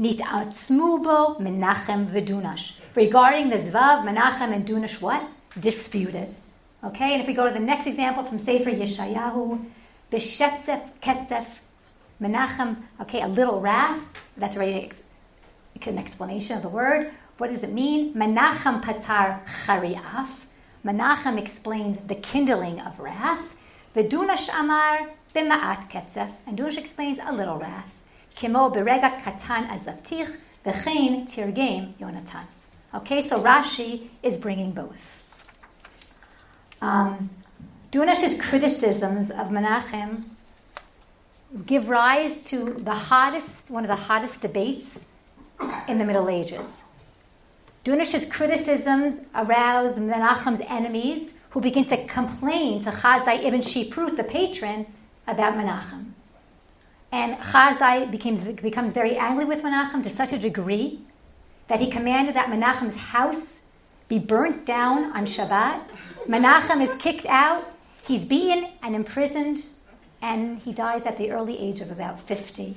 [0.00, 2.72] nit'atzmu bo Menachem v'dunash.
[2.96, 5.22] Regarding the Zvav, Menachem and Dunash what?
[5.60, 6.34] Disputed.
[6.82, 9.62] Okay, and if we go to the next example from Sefer Yeshayahu,
[10.10, 11.44] B'shetzef ketzef,
[12.22, 14.02] Menachem, okay, a little wrath,
[14.38, 14.90] that's already
[15.84, 17.10] an explanation of the word.
[17.36, 18.14] What does it mean?
[18.14, 20.46] Menachem patar chariaf.
[20.82, 23.54] Menachem explains the kindling of wrath.
[23.94, 26.30] V'dunash amar b'ma'at ketzef.
[26.46, 27.92] And Dunash explains a little wrath.
[28.36, 30.34] Kimo berega katan azavtich,
[30.64, 32.46] v'chein tirgem Yonatan.
[32.94, 35.24] Okay, so Rashi is bringing both.
[36.80, 37.30] Um,
[37.92, 40.24] Dunash's criticisms of Menachem
[41.66, 45.12] give rise to the hottest, one of the hottest debates
[45.88, 46.66] in the Middle Ages.
[47.84, 54.86] Dunash's criticisms arouse Menachem's enemies who begin to complain to Chasdai ibn Shiprut, the patron,
[55.26, 56.10] about Menachem.
[57.12, 61.00] And Chasdai becomes, becomes very angry with Menachem to such a degree
[61.68, 63.66] that he commanded that Menachem's house
[64.08, 65.80] be burnt down on Shabbat.
[66.26, 67.64] Menachem is kicked out,
[68.06, 69.64] he's beaten and imprisoned,
[70.22, 72.76] and he dies at the early age of about 50.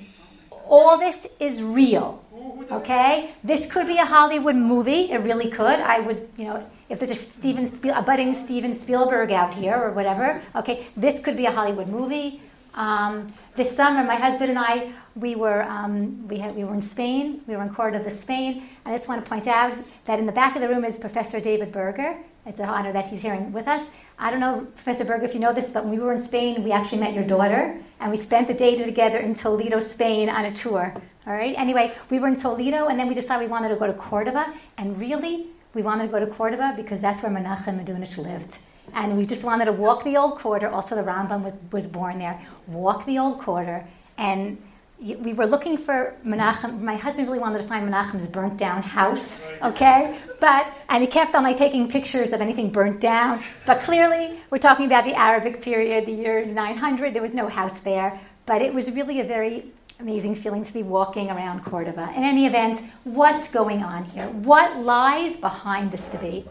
[0.68, 2.24] All this is real.
[2.72, 5.12] Okay, this could be a Hollywood movie.
[5.12, 5.80] It really could.
[5.80, 9.76] I would, you know, if there's a Steven Spiel, a budding Steven Spielberg out here
[9.76, 10.42] or whatever.
[10.56, 12.42] Okay, this could be a Hollywood movie.
[12.74, 16.82] Um, this summer, my husband and I, we were um, we had we were in
[16.82, 17.42] Spain.
[17.48, 18.64] We were in Cordoba, Spain.
[18.86, 19.74] I just want to point out
[20.06, 22.16] that in the back of the room is Professor David Berger.
[22.46, 23.90] It's an honor that he's here with us.
[24.18, 26.64] I don't know, Professor Berger, if you know this, but when we were in Spain,
[26.64, 30.46] we actually met your daughter, and we spent the day together in Toledo, Spain, on
[30.46, 30.94] a tour.
[31.26, 31.54] All right.
[31.58, 34.54] Anyway, we were in Toledo, and then we decided we wanted to go to Cordoba.
[34.78, 38.58] And really, we wanted to go to Cordoba because that's where Menachem Medunish lived.
[38.94, 40.68] And we just wanted to walk the old quarter.
[40.68, 42.40] Also, the Rambam was, was born there.
[42.68, 43.86] Walk the old quarter.
[44.18, 44.62] And
[45.00, 46.82] we were looking for Menachem.
[46.82, 50.18] My husband really wanted to find Menachem's burnt down house, okay?
[50.42, 53.42] But, and he kept on like taking pictures of anything burnt down.
[53.66, 57.14] But clearly, we're talking about the Arabic period, the year 900.
[57.14, 58.20] There was no house there.
[58.46, 59.72] But it was really a very
[60.02, 62.12] amazing feeling to be walking around Cordoba.
[62.16, 64.28] In any event, what's going on here?
[64.28, 66.48] What lies behind this debate?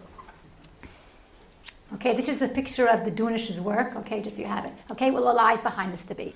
[1.95, 4.73] Okay, this is a picture of the Dunish's work, okay, just so you have it.
[4.91, 6.35] Okay, well, what lies behind this debate?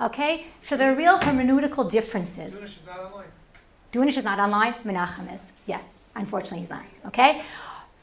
[0.00, 2.54] Okay, so there are real hermeneutical differences.
[2.54, 3.26] Dunish is not online.
[3.92, 5.42] Dunish is not online, Menachem is.
[5.66, 5.80] Yeah,
[6.16, 6.84] unfortunately he's not.
[7.06, 7.42] Okay?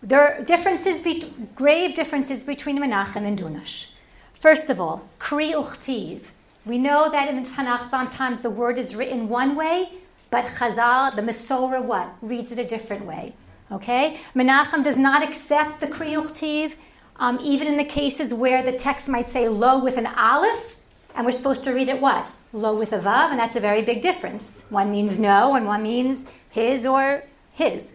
[0.01, 3.91] There are differences, be- grave differences between Menachem and Dunish.
[4.33, 6.21] First of all, Kri Uchtiv.
[6.65, 9.89] We know that in the Tanakh sometimes the word is written one way,
[10.31, 12.09] but Chazal, the Masorah, what?
[12.21, 13.33] Reads it a different way.
[13.71, 14.19] Okay?
[14.35, 16.75] Menachem does not accept the Kri Uchtiv,
[17.17, 20.81] um, even in the cases where the text might say lo with an aleph,
[21.15, 22.25] and we're supposed to read it what?
[22.53, 24.65] Lo with a vav, and that's a very big difference.
[24.69, 27.91] One means no, and one means his or his.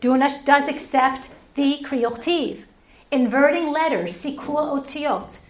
[0.00, 2.64] Dunash does accept the Kri Uchtiv.
[3.10, 5.40] Inverting letters, sikul otiot.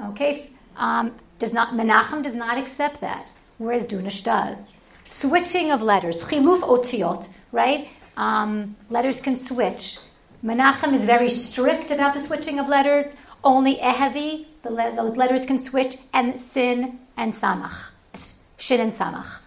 [0.00, 3.26] Okay, um, does not Menachem does not accept that,
[3.58, 4.78] whereas Dunash does.
[5.04, 7.88] Switching of letters, chiluf otiot, right?
[8.18, 9.98] Um, letters can switch.
[10.44, 13.14] Menachem is very strict about the switching of letters.
[13.44, 17.92] Only Ehevi, le- those letters can switch, and Sin and Samach.
[18.58, 19.38] Shin and Samach.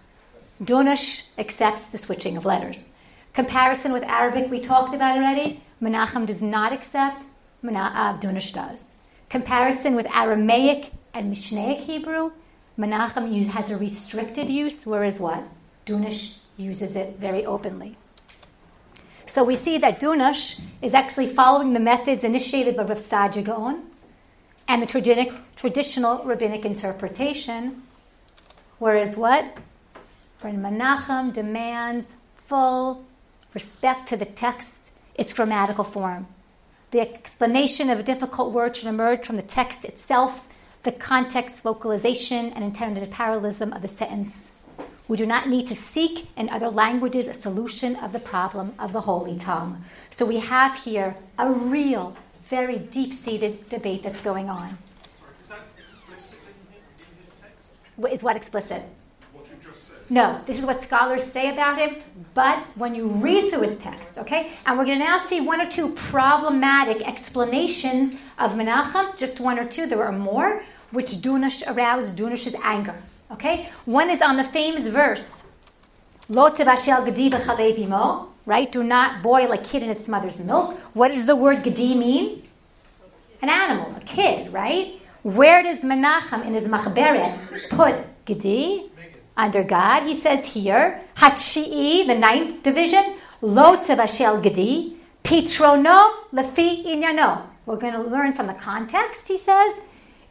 [0.63, 2.93] Dunash accepts the switching of letters.
[3.33, 5.61] Comparison with Arabic, we talked about already.
[5.81, 7.25] Menachem does not accept,
[7.61, 8.93] Mena- uh, Dunash does.
[9.27, 12.31] Comparison with Aramaic and Mishnaic Hebrew,
[12.79, 15.43] Menachem has a restricted use, whereas what?
[15.85, 17.97] Dunash uses it very openly.
[19.31, 23.81] So we see that Dunash is actually following the methods initiated by Rav Saadia Gaon
[24.67, 27.81] and the traditional rabbinic interpretation,
[28.77, 29.45] whereas what?
[30.41, 33.05] When Menachem demands full
[33.53, 36.27] respect to the text, its grammatical form.
[36.91, 40.49] The explanation of a difficult word should emerge from the text itself,
[40.83, 44.50] the context, vocalization, and intended parallelism of the sentence.
[45.11, 48.93] We do not need to seek in other languages a solution of the problem of
[48.93, 49.83] the holy tongue.
[50.09, 54.77] So we have here a real, very deep seated debate that's going on.
[55.41, 58.13] Is that explicit in, in his text?
[58.15, 58.83] Is what explicit?
[59.33, 59.47] What
[60.09, 62.01] No, this is what scholars say about him,
[62.33, 65.59] but when you read through his text, okay, and we're going to now see one
[65.59, 71.63] or two problematic explanations of Menachem, just one or two, there are more, which Dunash
[71.67, 72.95] aroused Dunash's anger,
[73.33, 73.69] okay?
[73.85, 75.41] One is on the famous verse,
[76.29, 77.29] Lo tevashel gedi
[78.45, 78.71] right?
[78.71, 80.77] Do not boil a kid in its mother's milk.
[80.93, 82.43] What does the word gedi mean?
[83.41, 84.99] An animal, a kid, right?
[85.23, 88.91] Where does Menachem in his Machberet put gedi?
[89.37, 90.03] under God.
[90.03, 93.03] He says here, Hatshi'i, the ninth division,
[93.41, 97.43] Lo Tevashel Gedi, Pitrono Lefi Inyano.
[97.65, 99.79] We're going to learn from the context, he says,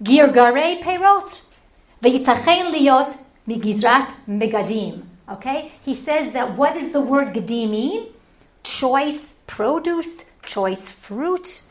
[0.02, 1.42] Girgare Perot,
[2.02, 5.02] V'yitachen Liot Migizrat Megadim.
[5.28, 5.72] Okay?
[5.84, 8.08] He says that what does the word Gedi mean?
[8.62, 11.62] Choice produce, choice fruit.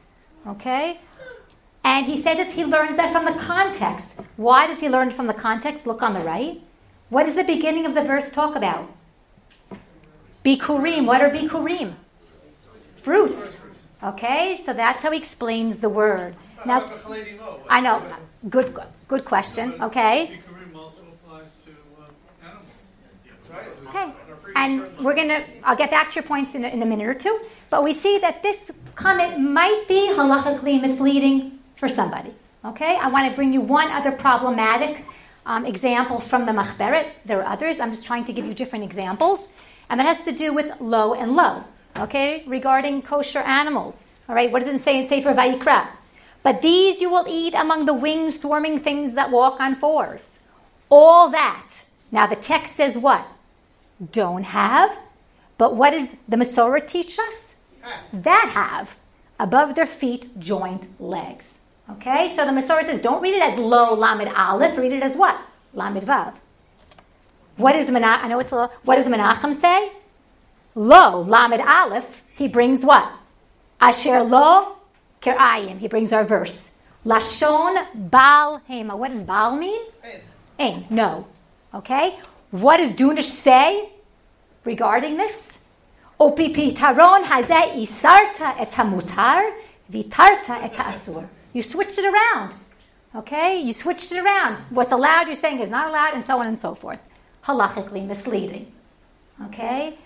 [0.47, 0.99] Okay?
[1.83, 4.21] And he says that he learns that from the context.
[4.37, 5.87] Why does he learn from the context?
[5.87, 6.61] Look on the right.
[7.09, 8.87] What does the beginning of the verse talk about?
[10.45, 11.05] Bikurim.
[11.05, 11.93] What are bikurim?
[12.97, 13.65] Fruits.
[14.03, 16.35] Okay, so that's how he explains the word.
[16.65, 16.85] Now,
[17.69, 18.01] I know.
[18.47, 18.77] Good,
[19.07, 19.81] good question.
[19.81, 20.39] Okay.
[23.89, 24.13] Okay,
[24.55, 25.43] and we're gonna.
[25.63, 27.39] I'll get back to your points in a, in a minute or two.
[27.71, 32.31] But we see that this comment might be halachically misleading for somebody.
[32.63, 35.03] Okay, I want to bring you one other problematic
[35.45, 37.07] um, example from the Machberet.
[37.25, 37.79] There are others.
[37.79, 39.47] I'm just trying to give you different examples.
[39.89, 41.63] And that has to do with low and low,
[41.97, 44.07] okay, regarding kosher animals.
[44.27, 45.87] All right, what does it say in Sefer Vayikra?
[46.43, 50.39] But these you will eat among the winged swarming things that walk on fours.
[50.89, 51.73] All that.
[52.11, 53.25] Now the text says what?
[54.11, 54.97] Don't have.
[55.57, 57.57] But what does the Masorah teach us?
[58.13, 58.97] That have
[59.39, 61.61] above their feet joint legs.
[61.91, 65.15] Okay, so the Masorah says don't read it as lo lamed aleph, read it as
[65.15, 65.39] what?
[65.73, 66.33] Lamed vav.
[67.57, 68.23] What is Menachem?
[68.23, 69.91] I know it's a What does Menachem say?
[70.75, 72.25] Lo lamed aleph.
[72.35, 73.11] He brings what?
[73.81, 74.78] Asher lo
[75.21, 75.79] kerayim.
[75.79, 76.75] He brings our verse.
[77.05, 78.97] Lashon bal hema.
[78.97, 79.81] What does bal mean?
[80.57, 80.85] Ein.
[80.89, 81.27] No.
[81.73, 82.17] Okay.
[82.51, 83.89] What does Dunish say
[84.65, 85.63] regarding this?
[86.19, 89.53] Opi pitaron hazeh isarta et hamutar
[89.91, 91.27] vitarta et asur.
[91.53, 92.53] You switched it around.
[93.15, 93.61] Okay?
[93.61, 94.57] You switched it around.
[94.69, 96.99] What's allowed, you're saying is not allowed, and so on and so forth.
[97.45, 98.67] Halachically misleading.
[99.45, 99.97] Okay?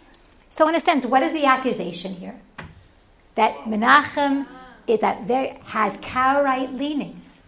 [0.50, 2.40] So, in a sense, what is the accusation here?
[3.36, 4.46] That Menachem
[4.88, 7.42] is that there has Karaite leanings.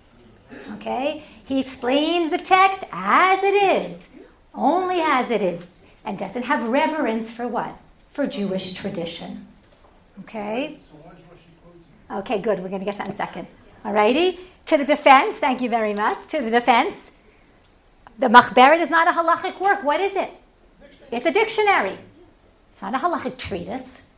[0.73, 1.23] Okay?
[1.45, 4.07] He explains the text as it is,
[4.53, 5.65] only as it is,
[6.03, 7.75] and doesn't have reverence for what?
[8.13, 9.47] For Jewish tradition.
[10.21, 10.77] Okay?
[12.09, 12.59] Okay, good.
[12.59, 13.47] We're going to get that in a second.
[13.83, 14.39] Alrighty?
[14.67, 16.27] To the defense, thank you very much.
[16.29, 17.11] To the defense,
[18.17, 19.83] the Machberet is not a halachic work.
[19.83, 20.31] What is it?
[21.11, 21.97] It's a dictionary.
[22.71, 24.09] It's not a halachic treatise.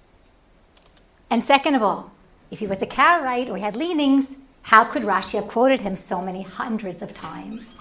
[1.30, 2.12] And second of all,
[2.52, 5.96] if he was a Karaite or he had leanings, how could Rashi have quoted him
[5.96, 7.76] so many hundreds of times?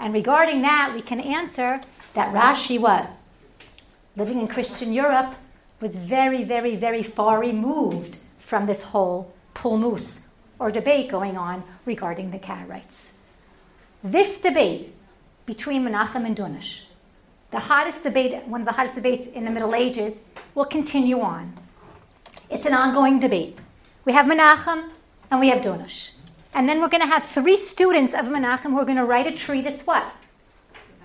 [0.00, 1.80] And regarding that, we can answer
[2.14, 3.10] that Rashi, what?
[4.16, 5.34] Living in Christian Europe,
[5.80, 12.30] was very, very, very far removed from this whole pulmus or debate going on regarding
[12.30, 13.12] the Karaites.
[14.04, 14.94] This debate
[15.44, 16.84] between Menachem and Dunash,
[17.50, 20.14] the hottest debate, one of the hottest debates in the Middle Ages,
[20.54, 21.52] will continue on.
[22.50, 23.58] It's an ongoing debate.
[24.04, 24.90] We have Menachem
[25.30, 26.12] and we have Dunash.
[26.54, 29.26] And then we're going to have three students of Menachem who are going to write
[29.26, 30.04] a treatise what?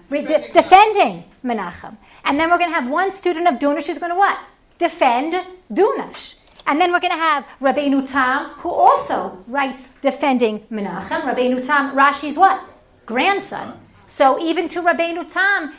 [0.09, 1.97] De- defending Menachem.
[2.25, 4.37] And then we're going to have one student of Dunash who's going to what?
[4.77, 5.35] Defend
[5.71, 6.35] Dunash.
[6.65, 11.21] And then we're going to have Rabbeinu Tam, who also writes defending Menachem.
[11.21, 12.61] Rabbeinu Tam, Rashi's what?
[13.05, 13.79] Grandson.
[14.07, 15.73] So even to Rabbeinu Tam,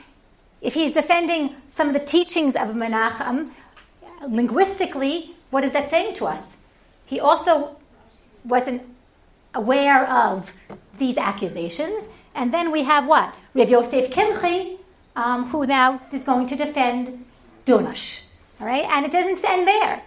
[0.63, 3.51] if he's defending some of the teachings of Menachem,
[4.27, 6.58] linguistically, what is that saying to us?
[7.09, 7.77] He also
[8.45, 8.83] wasn't
[9.55, 10.53] aware of
[10.99, 12.09] these accusations.
[12.35, 13.35] And then we have what?
[13.55, 14.79] Rav Yosef Kimchi,
[15.17, 17.25] um, who now is going to defend
[17.65, 18.33] Dunash.
[18.61, 18.85] All right?
[18.85, 20.03] And it doesn't end there.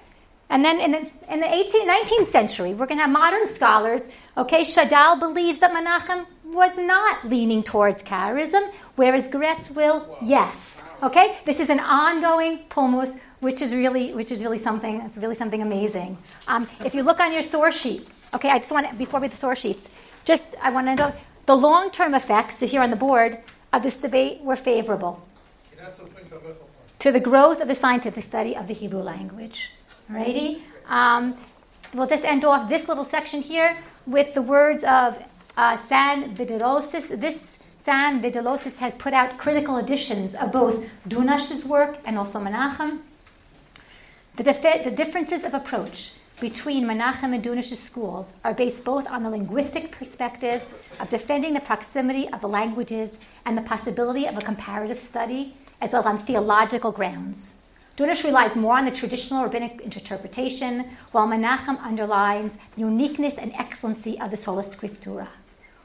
[0.49, 4.13] And then in the, in the 18th, 19th century, we're going to have modern scholars.
[4.37, 10.83] Okay, Shadal believes that Menachem was not leaning towards Karaism, whereas Graetz will, yes.
[11.01, 15.01] Okay, this is an ongoing pulmus, which is really, which is really something.
[15.01, 16.17] It's really something amazing.
[16.47, 19.27] Um, if you look on your source sheet, okay, I just want to, before we
[19.27, 19.89] the source sheets,
[20.25, 21.13] just I want to know
[21.47, 23.39] the long-term effects here on the board
[23.73, 25.21] of this debate were favorable
[26.99, 29.71] to the growth of the scientific study of the Hebrew language.
[30.09, 30.61] Alrighty?
[30.87, 31.35] Um,
[31.93, 33.75] we'll just end off this little section here
[34.05, 35.17] with the words of
[35.57, 36.91] uh, Sáenz-Badillos.
[37.19, 42.99] This Sáenz-Badillos has put out critical editions of both Dunash's work and also Menachem.
[44.37, 49.23] The, dif- the differences of approach between Menachem and Dunash's schools are based both on
[49.23, 50.63] the linguistic perspective
[50.99, 53.11] of defending the proximity of the languages
[53.45, 57.61] and the possibility of a comparative study, as well as on theological grounds.
[57.97, 64.17] Dunash relies more on the traditional rabbinic interpretation, while Menachem underlines the uniqueness and excellency
[64.19, 65.27] of the sola scriptura,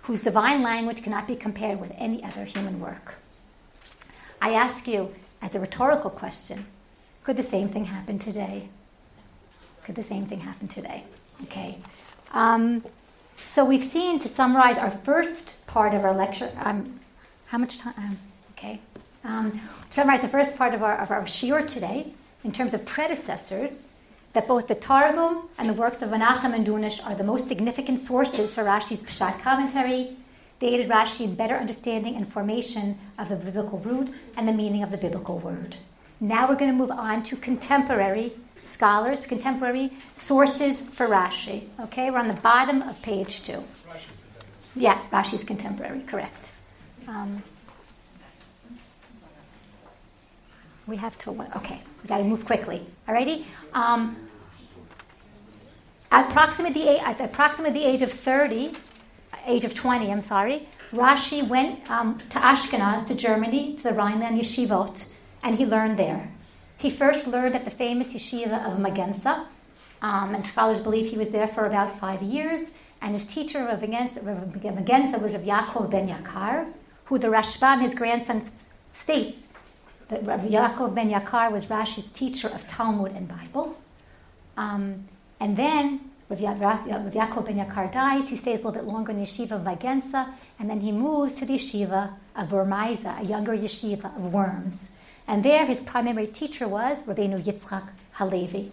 [0.02, 3.16] whose divine language cannot be compared with any other human work.
[4.40, 6.66] I ask you, as a rhetorical question,
[7.26, 8.68] could the same thing happen today?
[9.84, 11.02] Could the same thing happen today?
[11.42, 11.76] Okay.
[12.32, 12.84] Um,
[13.48, 17.00] so we've seen, to summarize our first part of our lecture, um,
[17.46, 17.94] how much time?
[17.98, 18.18] Um,
[18.52, 18.80] okay.
[19.24, 22.12] Um, to summarize the first part of our, of our shiur today,
[22.44, 23.82] in terms of predecessors,
[24.34, 27.98] that both the Targum and the works of Menachem and Dunish are the most significant
[27.98, 30.16] sources for Rashi's Pshat commentary.
[30.60, 34.84] They aided Rashi in better understanding and formation of the biblical root and the meaning
[34.84, 35.74] of the biblical word.
[36.20, 38.32] Now we're going to move on to contemporary
[38.64, 41.68] scholars, contemporary sources for Rashi.
[41.80, 43.62] Okay, we're on the bottom of page two.
[44.74, 46.52] Yeah, Rashi's contemporary, correct.
[47.08, 47.42] Um,
[50.86, 52.86] we have to, okay, we got to move quickly.
[53.08, 53.44] Alrighty?
[53.74, 54.16] Um,
[56.10, 58.72] at approximately, at approximately the age of 30,
[59.46, 64.38] age of 20, I'm sorry, Rashi went um, to Ashkenaz, to Germany, to the Rhineland
[64.38, 65.06] yeshivot,
[65.46, 66.28] and he learned there.
[66.76, 69.46] He first learned at the famous yeshiva of Magenza,
[70.02, 72.72] um, and scholars believe he was there for about five years.
[73.00, 76.72] And his teacher, Rav Magenza, was of Yaakov ben Yakar,
[77.04, 78.42] who the Rashbam, his grandson,
[78.90, 79.46] states
[80.08, 83.78] that Rav Yaakov ben Yakar was Rashi's teacher of Talmud and Bible.
[84.56, 85.04] Um,
[85.38, 88.28] and then Rav, Yaakov ben Yakar dies.
[88.28, 91.36] He stays a little bit longer in the yeshiva of Magenza, and then he moves
[91.36, 94.90] to the yeshiva of Wormaiza, a younger yeshiva of Worms.
[95.28, 98.70] And there his primary teacher was Rabbeinu Yitzchak Halevi.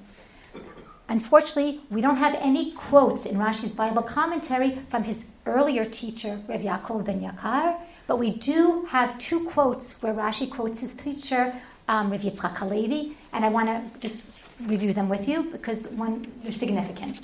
[1.10, 6.62] Unfortunately, we don't have any quotes in Rashi's Bible commentary from his earlier teacher, Rav
[6.62, 7.76] Yaakov ben Yakar,
[8.08, 11.54] but we do have two quotes where Rashi quotes his teacher,
[11.88, 14.30] um, Rav Yitzchak Halevi, and I want to just
[14.62, 17.20] review them with you because one, they're significant.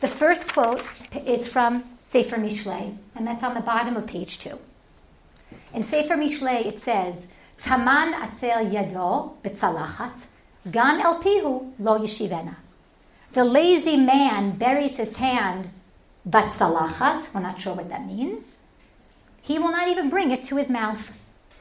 [0.00, 0.84] The first quote
[1.26, 4.58] is from Sefer Mishlei, and that's on the bottom of page two.
[5.74, 7.26] In Sefer Mishlei, it says,
[7.62, 10.12] Taman atzel yado betzalachat,
[10.70, 12.54] gan el pihu lo yeshivena.
[13.32, 15.68] The lazy man buries his hand
[16.28, 17.34] batzalachat.
[17.34, 18.56] We're not sure what that means.
[19.42, 21.18] He will not even bring it to his mouth.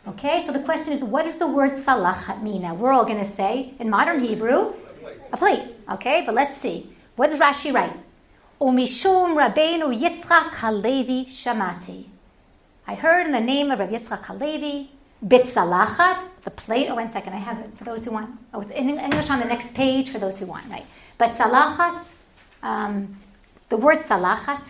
[0.07, 2.61] Okay, so the question is, what does the word salachat mean?
[2.61, 4.73] Now we're all going to say in modern Hebrew,
[5.33, 5.63] a plate.
[5.89, 6.93] Okay, but let's see.
[7.17, 7.93] What does Rashi write?
[8.61, 12.05] Umishum Rabbeinu Yitzchak Halevi Shamati.
[12.87, 14.91] I heard in the name of Rabbi Yitzchak Halevi,
[15.25, 16.87] Bitzalachat, the plate.
[16.89, 18.29] Oh, one second, I have it for those who want.
[18.53, 20.85] Oh, it's in English on the next page for those who want, right?
[21.17, 22.15] But salachat,
[22.61, 23.17] um,
[23.69, 24.63] the word salachat,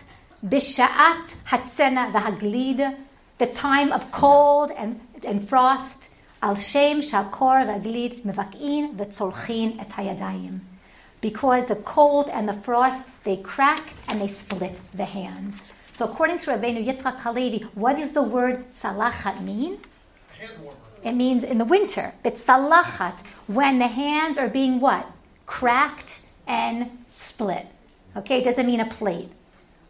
[0.44, 2.96] bisha'at hatzena v'haglid,
[3.36, 10.60] the time of cold and, and frost, al shem shalkor v'haglid mevakin v'tzolchin et hayadayim.
[11.20, 15.60] Because the cold and the frost, they crack and they split the hands.
[15.92, 19.78] So according to Rabbeinu Yitzchak Halevi, what does the word salachat mean?
[21.04, 22.12] It means in the winter.
[22.24, 25.06] It's salachat, when the hands are being what?
[25.46, 27.66] Cracked and split.
[28.16, 29.30] Okay, it doesn't mean a plate.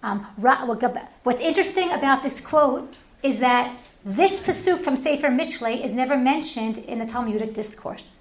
[0.02, 3.74] Um, what's interesting about this quote is that
[4.04, 8.18] this pasuk from Sefer Mishlei is never mentioned in the Talmudic discourse,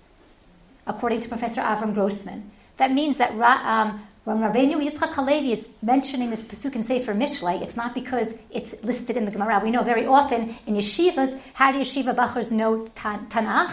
[0.88, 2.52] according to Professor Avram Grossman.
[2.78, 7.62] That means that um, when Rabbeinu Yitzchak Halevi is mentioning this pasuk in Sefer Mishlei,
[7.62, 9.62] it's not because it's listed in the Gemara.
[9.64, 13.72] We know very often in yeshivas, how do yeshiva bachers know Tanakh?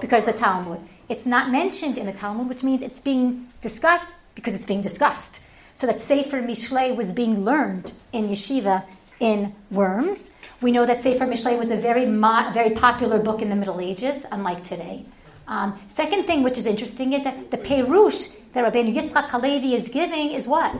[0.00, 0.80] Because the Talmud.
[1.10, 5.42] It's not mentioned in the Talmud, which means it's being discussed because it's being discussed.
[5.74, 8.84] So that Sefer Mishlei was being learned in yeshiva
[9.18, 10.34] in Worms.
[10.62, 13.82] We know that Sefer Mishlei was a very, mo- very popular book in the Middle
[13.82, 15.04] Ages, unlike today.
[15.50, 19.88] Um, second thing which is interesting is that the Perush that Rabbeinu Yitzchak Halevi is
[19.88, 20.76] giving is what?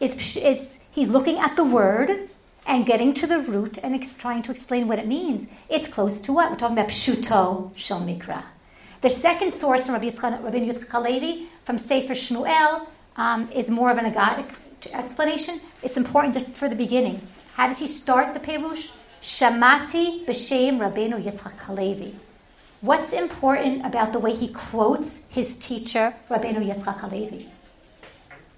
[0.00, 2.30] Is, is he's looking at the word
[2.66, 5.48] and getting to the root and ex- trying to explain what it means.
[5.68, 6.50] It's close to what?
[6.50, 8.42] We're talking about Pshuto Shel Mikra.
[9.02, 13.98] The second source from Rabbi Yitzchak, Yitzchak Halevi from Sefer Shmuel um, is more of
[13.98, 14.54] an agadic
[14.94, 15.60] explanation.
[15.82, 17.20] It's important just for the beginning.
[17.52, 18.92] How does he start the Perush?
[19.22, 22.16] Shamati b'shem Rabbeinu Yitzchak Halevi.
[22.82, 27.50] What's important about the way he quotes his teacher, Rabbeinu Yitzchak Halevi?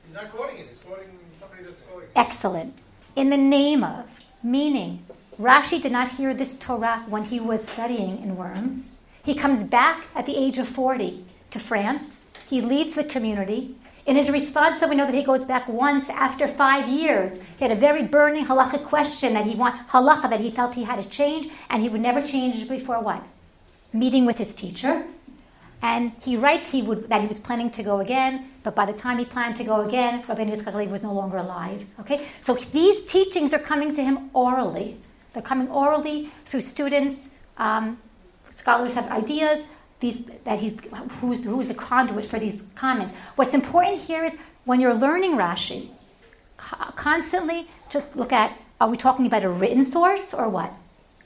[0.06, 2.12] He's not quoting it, he's quoting somebody that's quoting it.
[2.14, 2.72] Excellent.
[3.16, 5.04] In the name of, meaning,
[5.40, 8.96] Rashi did not hear this Torah when he was studying in Worms.
[9.24, 12.20] He comes back at the age of 40 to France.
[12.48, 13.74] He leads the community.
[14.06, 17.40] In his response, so we know that he goes back once after five years.
[17.58, 20.84] He had a very burning halachic question that he want halacha that he felt he
[20.84, 23.22] had to change, and he would never change before what?
[23.92, 25.04] Meeting with his teacher.
[25.82, 28.92] And he writes he would, that he was planning to go again, but by the
[28.92, 31.84] time he planned to go again, Rabbi Yitzchak was no longer alive.
[32.00, 34.96] Okay, so these teachings are coming to him orally.
[35.32, 37.30] They're coming orally through students.
[37.58, 37.98] Um,
[38.50, 39.66] scholars have ideas.
[39.98, 40.78] These, that he's
[41.20, 43.14] who's, who's the conduit for these comments.
[43.36, 45.90] What's important here is when you're learning Rashi,
[46.56, 50.72] constantly to look at are we talking about a written source or what?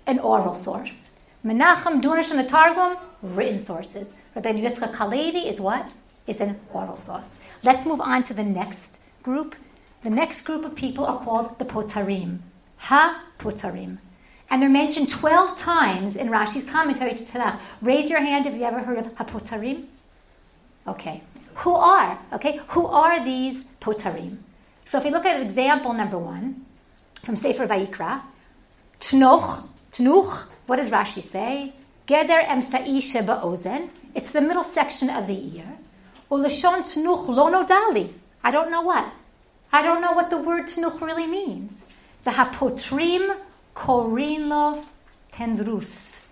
[0.07, 1.06] An oral source.
[1.47, 4.13] Menachem Dunish and the Targum, written sources.
[4.35, 5.87] Rabbi Yitzchak Halevi is what?
[6.27, 7.39] Is an oral source.
[7.63, 9.55] Let's move on to the next group.
[10.03, 12.39] The next group of people are called the Potarim.
[12.79, 13.99] Ha-Potarim.
[14.51, 17.61] And they're mentioned 12 times in Rashi's commentary to Tanakh.
[17.81, 19.85] Raise your hand if you ever heard of Ha-Potarim.
[20.89, 21.23] Okay.
[21.63, 22.19] Who are?
[22.33, 22.61] Okay.
[22.71, 24.39] Who are these Potarim?
[24.85, 26.67] So if you look at example number one
[27.25, 28.23] from Sefer Vayikra,
[29.01, 31.73] Tnoch, Tnuch, what does Rashi say?
[32.07, 33.91] Geder emsa'i sheba ozen.
[34.15, 35.79] It's the middle section of the ear.
[36.31, 38.13] Ulashon tnuch lo nodali.
[38.43, 39.07] I don't know what.
[39.73, 41.85] I don't know what the word tnuch really means.
[42.25, 43.37] The hapotrim
[43.75, 44.85] korin lo
[45.33, 46.25] tendrus.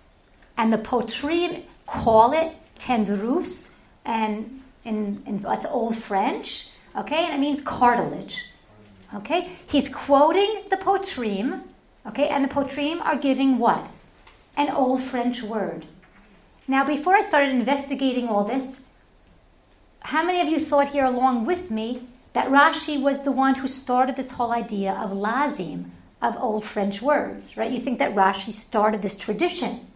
[0.57, 7.39] And the potrim call it tendrus, and in, in that's old French, okay, and it
[7.39, 8.45] means cartilage.
[9.13, 11.61] Okay, he's quoting the potrim,
[12.07, 13.85] okay, and the potrim are giving what?
[14.57, 15.85] An old French word.
[16.67, 18.83] Now, before I started investigating all this,
[19.99, 23.67] how many of you thought here along with me that Rashi was the one who
[23.67, 25.85] started this whole idea of lazim,
[26.21, 27.71] of old French words, right?
[27.71, 29.87] You think that Rashi started this tradition,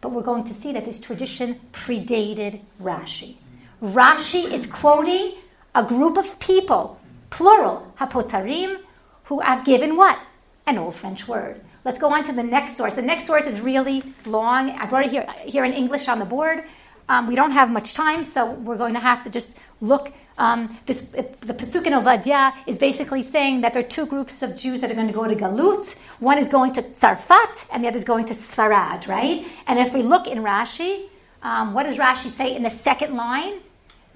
[0.00, 3.36] but we're going to see that this tradition predated Rashi.
[3.82, 5.34] Rashi is quoting
[5.74, 6.98] a group of people,
[7.30, 8.80] plural, hapotarim,
[9.24, 10.18] who have given what?
[10.66, 11.60] An old French word.
[11.86, 12.94] Let's go on to the next source.
[12.94, 14.70] The next source is really long.
[14.70, 16.64] I brought it here, here in English on the board.
[17.08, 20.12] Um, we don't have much time, so we're going to have to just look.
[20.36, 24.56] Um, this, the Pasuk in Ovadia is basically saying that there are two groups of
[24.56, 25.96] Jews that are going to go to Galut.
[26.18, 29.46] One is going to Tsarfat, and the other is going to Sfarad, right?
[29.68, 31.08] And if we look in Rashi,
[31.44, 33.60] um, what does Rashi say in the second line?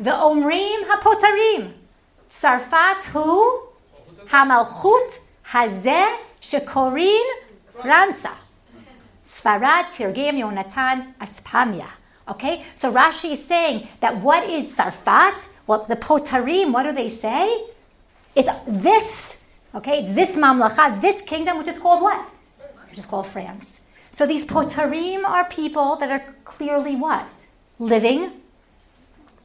[0.00, 1.74] The Omrim HaPotarim.
[2.32, 3.68] Tsarfat hu
[4.26, 5.12] Hamalchut
[5.46, 7.30] Hazeh Shekorin
[7.74, 8.32] Franza.
[9.26, 11.88] Sfarad Tirgem Yonatan Aspamia.
[12.28, 15.48] Okay, so Rashi is saying that what is Sarfat?
[15.66, 17.64] Well, the Potarim, what do they say?
[18.34, 19.42] It's this,
[19.74, 22.20] okay, it's this mamlacha, this kingdom, which is called what?
[22.88, 23.80] Which is called France.
[24.12, 27.24] So these Potarim are people that are clearly what?
[27.78, 28.30] Living,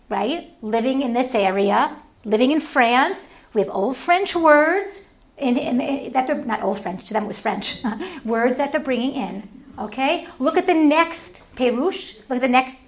[0.10, 0.52] right?
[0.62, 3.32] Living in this area, living in France.
[3.54, 7.40] We have old French words in, that they're not old French, to them it was
[7.40, 7.84] French,
[8.26, 9.48] words that they're bringing in.
[9.78, 10.28] Okay?
[10.40, 12.18] Look at the next Perush.
[12.30, 12.82] Look at the next.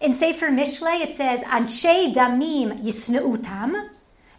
[0.00, 3.88] In Sefer Mishle, it says, Anshe damim yisneutam,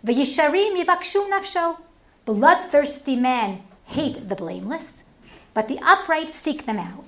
[0.06, 1.78] v'yisharim yivakshu nafsho.
[2.26, 5.04] Bloodthirsty men hate the blameless,
[5.54, 7.06] but the upright seek them out.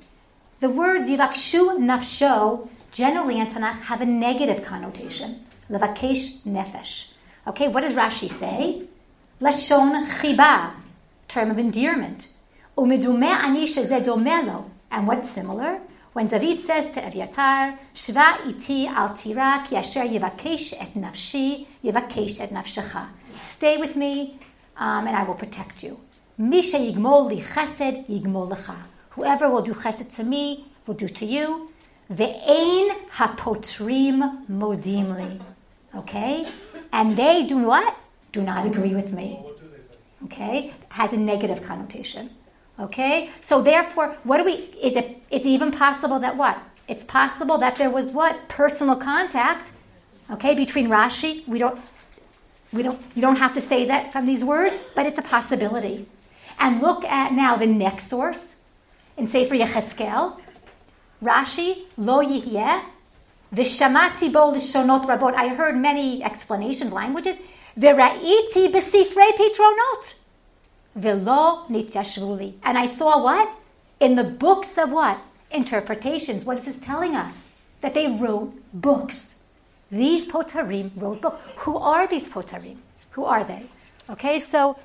[0.59, 5.45] The words yivakshu nafsho generally in Tanakh have a negative connotation.
[5.69, 7.11] Levakesh nefesh.
[7.45, 8.87] Okay, what does Rashi say?
[9.39, 10.71] Lashon chiba,
[11.27, 12.27] term of endearment.
[12.75, 15.79] Umidume ani shezeh and what's similar?
[16.13, 22.41] When David says to Eviatar, Shva iti al tira ki asher yivakesh et nafshi, yivakesh
[22.41, 23.05] et nafshecha.
[23.38, 24.39] Stay with me,
[24.75, 25.99] um, and I will protect you.
[26.39, 28.75] Misha yigmol li chesed yigmol lecha.
[29.11, 31.69] Whoever will do chesed to me will do to you.
[32.11, 35.39] Ve'ein hapotrim modimli.
[35.95, 36.47] Okay?
[36.91, 37.95] And they do what?
[38.32, 39.39] Do not agree with me.
[40.25, 40.73] Okay?
[40.89, 42.30] Has a negative connotation.
[42.80, 43.30] Okay?
[43.41, 46.57] So therefore, what do we is it it's even possible that what?
[46.88, 48.47] It's possible that there was what?
[48.47, 49.71] Personal contact,
[50.32, 51.47] okay, between Rashi.
[51.47, 51.80] We don't
[52.71, 56.07] we don't you don't have to say that from these words, but it's a possibility.
[56.59, 58.57] And look at now the next source
[59.17, 60.39] in Sefer Yecheskel.
[61.23, 62.82] Rashi, lo yihyeh,
[63.53, 65.34] v'shamati bo l'shonot rabot.
[65.34, 67.38] I heard many explanations, languages.
[67.78, 70.15] V'ra'iti b'sifrei pitronot.
[70.95, 72.53] Velo nityashvuli.
[72.63, 73.49] And I saw what?
[73.99, 75.19] In the books of what?
[75.51, 76.43] Interpretations.
[76.43, 77.53] What is this telling us?
[77.82, 79.39] That they wrote books.
[79.91, 81.39] These potarim wrote books.
[81.57, 82.78] Who are these potarim?
[83.11, 83.63] Who are they?
[84.09, 84.78] Okay, so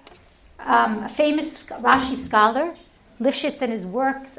[0.61, 2.75] um, a famous Rashi scholar,
[3.21, 4.39] Lifshitz in his works,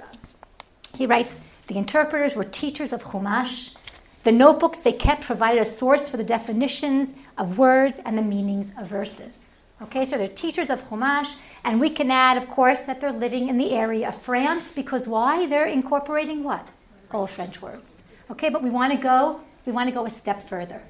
[0.95, 3.75] he writes, the interpreters were teachers of Chumash.
[4.23, 8.71] The notebooks they kept provided a source for the definitions of words and the meanings
[8.77, 9.45] of verses.
[9.81, 13.49] Okay, so they're teachers of Chumash, and we can add, of course, that they're living
[13.49, 15.45] in the area of France because why?
[15.47, 16.67] They're incorporating what?
[17.11, 18.01] Old French words.
[18.31, 20.81] Okay, but we want to go, we want to go a step further.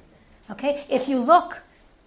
[0.51, 1.59] Okay, if you look,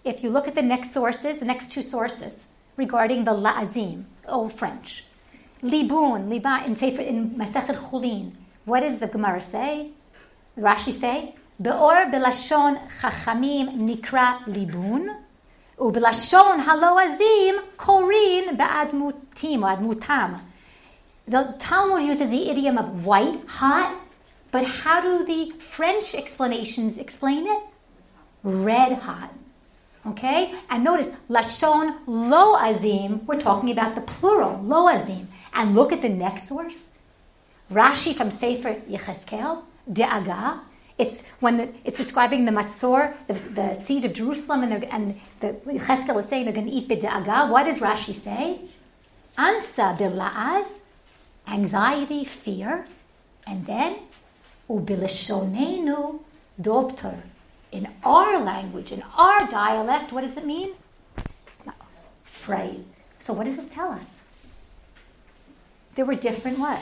[0.03, 4.53] if you look at the next sources, the next two sources regarding the La'azim, Old
[4.53, 5.03] French,
[5.63, 8.31] Libun, Liba in Sefer in Masechet Chulin.
[8.65, 9.91] What does the Gemara say?
[10.57, 15.08] Rashi say, Be'or belashon chachamim nikra libun,
[15.78, 20.32] ובלשון הלועזים קוראים באדמותים או אדמותם.
[21.28, 23.94] The Talmud uses the idiom of white, hot,
[24.50, 27.62] but how do the French explanations explain it?
[28.42, 29.30] Red hot.
[30.06, 30.54] Okay?
[30.68, 35.26] And notice, Lashon Loazim, we're talking about the plural, Loazim.
[35.54, 36.92] And look at the next source.
[37.72, 40.60] Rashi from Sefer Yecheskel, De'aga.
[40.97, 45.19] it's when the, it's describing the Matzor, the, the siege of Jerusalem, and, the, and
[45.41, 47.51] the Yecheskel is saying they're going to eat b'de'aga.
[47.51, 48.61] What does Rashi say?
[49.37, 50.79] Ansa bila'az,
[51.47, 52.87] anxiety, fear,
[53.45, 53.99] and then
[54.67, 56.19] ubilishonenu
[56.59, 57.21] dobter.
[57.71, 60.71] In our language, in our dialect, what does it mean?
[62.25, 62.85] Afraid.
[63.19, 64.15] So what does this tell us?
[65.95, 66.79] There were different what?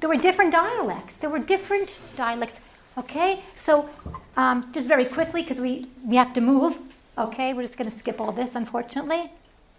[0.00, 1.18] There were different dialects.
[1.18, 2.60] There were different dialects.
[2.98, 3.90] Okay, so
[4.38, 6.78] um, just very quickly because we, we have to move.
[7.18, 9.30] Okay, we're just going to skip all this, unfortunately.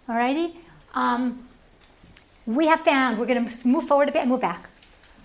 [0.08, 0.54] Alrighty.
[0.94, 1.44] Um,
[2.46, 4.70] we have found, we're going to move forward a bit and move back.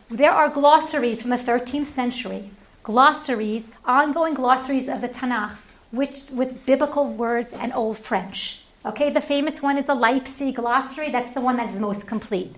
[0.10, 2.50] There are glossaries from the 13th century,
[2.82, 5.56] glossaries, ongoing glossaries of the Tanakh,
[5.92, 8.64] which with biblical words and Old French.
[8.86, 11.12] Okay, the famous one is the Leipzig glossary.
[11.12, 12.56] That's the one that is most complete.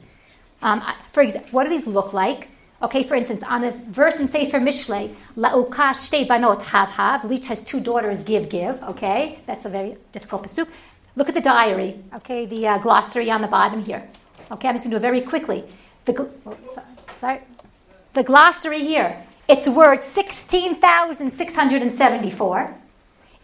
[0.62, 0.82] Um,
[1.12, 2.48] for example, what do these look like?
[2.82, 7.48] Okay, for instance, on a verse in Sefer Mishlei, La'uka shte banot hav hav, Leach
[7.48, 8.84] has two daughters, give, give.
[8.84, 10.68] Okay, that's a very difficult pasuk.
[11.16, 12.04] Look at the diary.
[12.16, 14.06] Okay, the uh, glossary on the bottom here.
[14.52, 15.64] Okay, I'm just going to do it very quickly.
[16.04, 16.58] The oh,
[17.22, 17.40] sorry,
[18.14, 19.24] the glossary here.
[19.48, 22.76] It's word 16,674.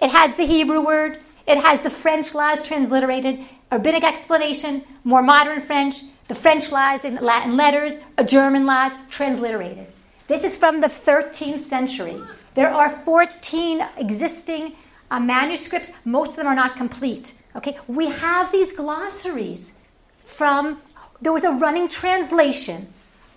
[0.02, 1.20] It has the Hebrew word.
[1.48, 3.40] It has the French laws transliterated,
[3.72, 9.86] rabbinic explanation, more modern French, the French lies in Latin letters, a German lies transliterated.
[10.28, 12.22] This is from the 13th century.
[12.54, 14.78] There are 14 existing
[15.12, 15.92] uh, manuscripts.
[16.06, 17.42] Most of them are not complete.
[17.58, 19.78] Okay, we have these glossaries
[20.24, 20.82] from.
[21.22, 22.88] There was a running translation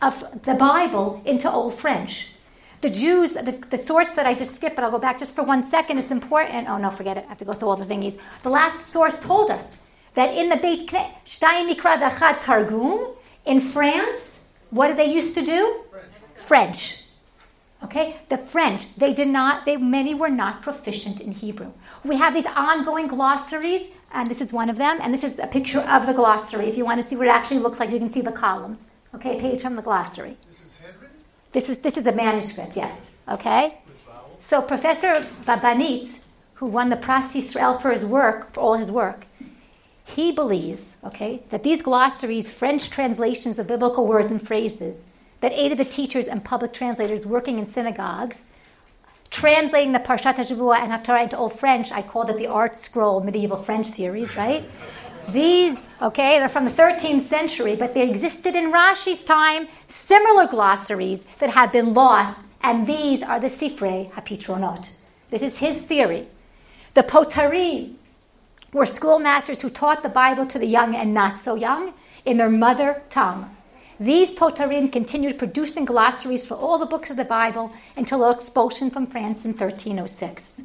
[0.00, 0.14] of
[0.44, 2.34] the Bible into Old French.
[2.80, 5.42] The Jews, the, the source that I just skipped, but I'll go back just for
[5.42, 5.98] one second.
[5.98, 6.68] It's important.
[6.68, 7.24] Oh no, forget it.
[7.24, 8.20] I have to go through all the thingies.
[8.44, 9.78] The last source told us
[10.14, 13.08] that in the Beit Dachat Targum
[13.44, 15.82] in France, what did they used to do?
[15.90, 16.06] French.
[16.36, 17.04] French.
[17.84, 18.94] Okay, the French.
[18.96, 19.66] They did not.
[19.66, 21.70] They many were not proficient in Hebrew.
[22.02, 24.98] We have these ongoing glossaries, and this is one of them.
[25.02, 26.66] And this is a picture of the glossary.
[26.66, 28.80] If you want to see what it actually looks like, you can see the columns.
[29.14, 30.36] Okay, page from the glossary.
[30.48, 31.18] This is handwritten?
[31.52, 32.74] This is this is a manuscript.
[32.74, 33.14] Yes.
[33.28, 33.78] Okay.
[34.38, 39.26] So Professor Babanitz, who won the Pras Yisrael for his work, for all his work,
[40.04, 45.06] he believes, okay, that these glossaries, French translations of biblical words and phrases,
[45.40, 48.50] that aided the teachers and public translators working in synagogues,
[49.30, 51.90] translating the Parshat HaShavua and Haftarah into Old French.
[51.90, 54.64] I called it the Art Scroll Medieval French series, right?
[55.30, 61.24] These, okay, they're from the 13th century, but they existed in Rashi's time, similar glossaries
[61.40, 64.96] that have been lost, and these are the Sifrei HaPitronot.
[65.30, 66.28] This is his theory.
[66.92, 67.94] The Potari,
[68.74, 71.94] were schoolmasters who taught the Bible to the young and not so young
[72.26, 73.56] in their mother tongue.
[74.00, 79.06] These potarim continued producing glossaries for all the books of the Bible until expulsion from
[79.06, 80.62] France in 1306.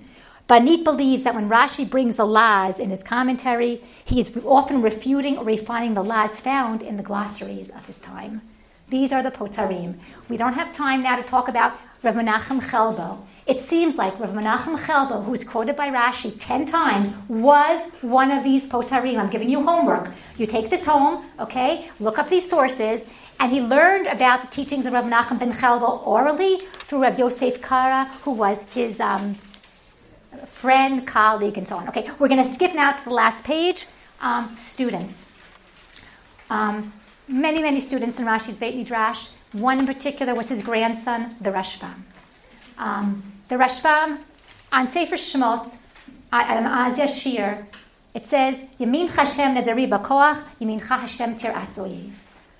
[0.49, 5.37] Banitt believes that when Rashi brings the laws in his commentary, he is often refuting
[5.37, 8.41] or refining the laws found in the glossaries of his time.
[8.89, 9.99] These are the potarim.
[10.27, 13.19] We don't have time now to talk about Rav Menachem Chelbo.
[13.49, 18.29] It seems like Rav Menachem Chelbo, who is quoted by Rashi ten times, was one
[18.29, 19.17] of these potarim.
[19.17, 20.11] I'm giving you homework.
[20.37, 21.89] You take this home, okay?
[21.99, 23.01] Look up these sources.
[23.39, 27.59] And he learned about the teachings of Rav Menachem ben Chelbo orally through Rav Yosef
[27.59, 29.33] Kara, who was his um,
[30.45, 31.87] friend, colleague, and so on.
[31.87, 33.87] Okay, we're going to skip now to the last page.
[34.21, 35.31] Um, students.
[36.51, 36.93] Um,
[37.27, 39.29] many, many students in Rashi's Beit Midrash.
[39.53, 41.95] One in particular was his grandson, the Rashbam.
[42.77, 44.19] Um, the Rashbam
[44.71, 45.81] on Sefer Shemot,
[46.31, 47.65] on Az Yashir,
[48.13, 49.55] it says, Yamin Hashem
[50.85, 52.13] Hashem.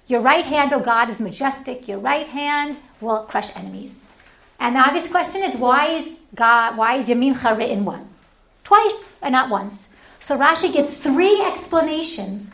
[0.08, 1.88] Your right hand, O God, is majestic.
[1.88, 4.08] Your right hand will crush enemies.
[4.60, 8.10] And the obvious question is why is God, why is Yamincha written one?
[8.64, 9.94] Twice and not once.
[10.20, 12.50] So Rashi gives three explanations,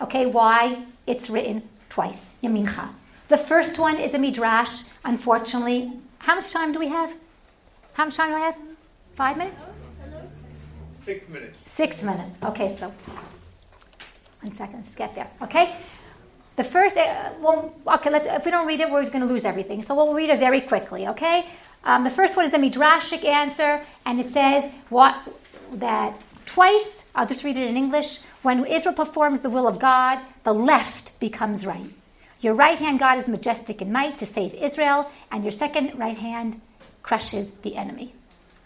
[0.00, 2.90] okay, why it's written twice, Yamincha.
[3.28, 4.88] The first one is a midrash.
[5.04, 7.12] Unfortunately, how much time do we have?
[7.98, 8.56] How much time do I have?
[9.16, 9.60] Five minutes?
[11.02, 11.58] Six minutes.
[11.66, 12.30] Six minutes.
[12.44, 12.92] Okay, so
[14.40, 15.26] one second, let's get there.
[15.42, 15.74] Okay?
[16.54, 19.44] The first, uh, well, okay, let if we don't read it, we're going to lose
[19.44, 19.82] everything.
[19.82, 21.46] So we'll read it very quickly, okay?
[21.82, 25.16] Um, the first one is the midrashic answer, and it says what
[25.72, 26.14] that
[26.46, 27.04] twice.
[27.16, 28.20] I'll just read it in English.
[28.42, 31.90] When Israel performs the will of God, the left becomes right.
[32.42, 36.16] Your right hand, God, is majestic in might to save Israel, and your second right
[36.16, 36.60] hand
[37.08, 38.12] crushes the enemy.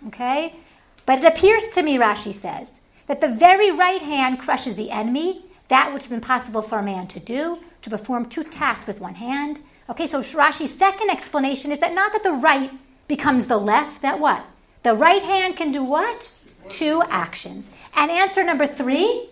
[0.09, 0.53] Okay?
[1.07, 2.72] But it appears to me, Rashi says,
[3.07, 7.07] that the very right hand crushes the enemy, that which is impossible for a man
[7.07, 9.61] to do, to perform two tasks with one hand.
[9.88, 12.72] Okay, so Rashi's second explanation is that not that the right
[13.07, 14.45] becomes the left, that what?
[14.82, 16.28] The right hand can do what?
[16.68, 17.70] Two actions.
[17.95, 19.28] And answer number three,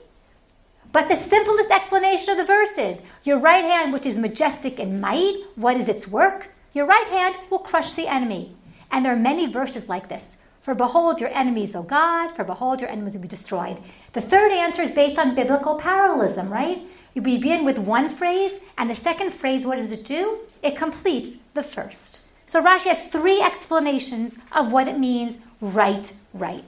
[0.93, 5.01] but the simplest explanation of the verse is your right hand, which is majestic in
[5.01, 6.47] might, what is its work?
[6.75, 8.55] Your right hand will crush the enemy.
[8.91, 10.37] And there are many verses like this.
[10.63, 13.79] For behold your enemies, O God, for behold your enemies will be destroyed.
[14.13, 16.83] The third answer is based on biblical parallelism, right?
[17.15, 20.39] You begin with one phrase, and the second phrase, what does it do?
[20.63, 22.21] It completes the first.
[22.47, 26.65] So Rashi has three explanations of what it means right, right.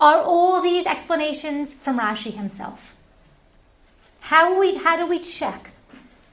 [0.00, 2.96] Are all these explanations from Rashi himself?
[4.20, 5.70] How, we, how do we check?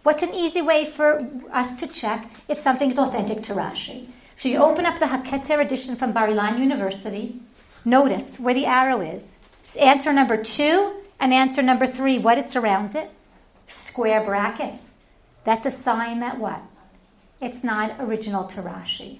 [0.04, 4.08] What's an easy way for us to check if something is authentic to Rashi?
[4.40, 7.42] So you open up the Haketer edition from Bar Ilan University.
[7.84, 9.36] Notice where the arrow is.
[9.62, 12.20] It's answer number two and answer number three.
[12.20, 13.12] What it surrounds it?
[13.68, 14.94] Square brackets.
[15.44, 16.62] That's a sign that what?
[17.42, 19.20] It's not original to Rashi.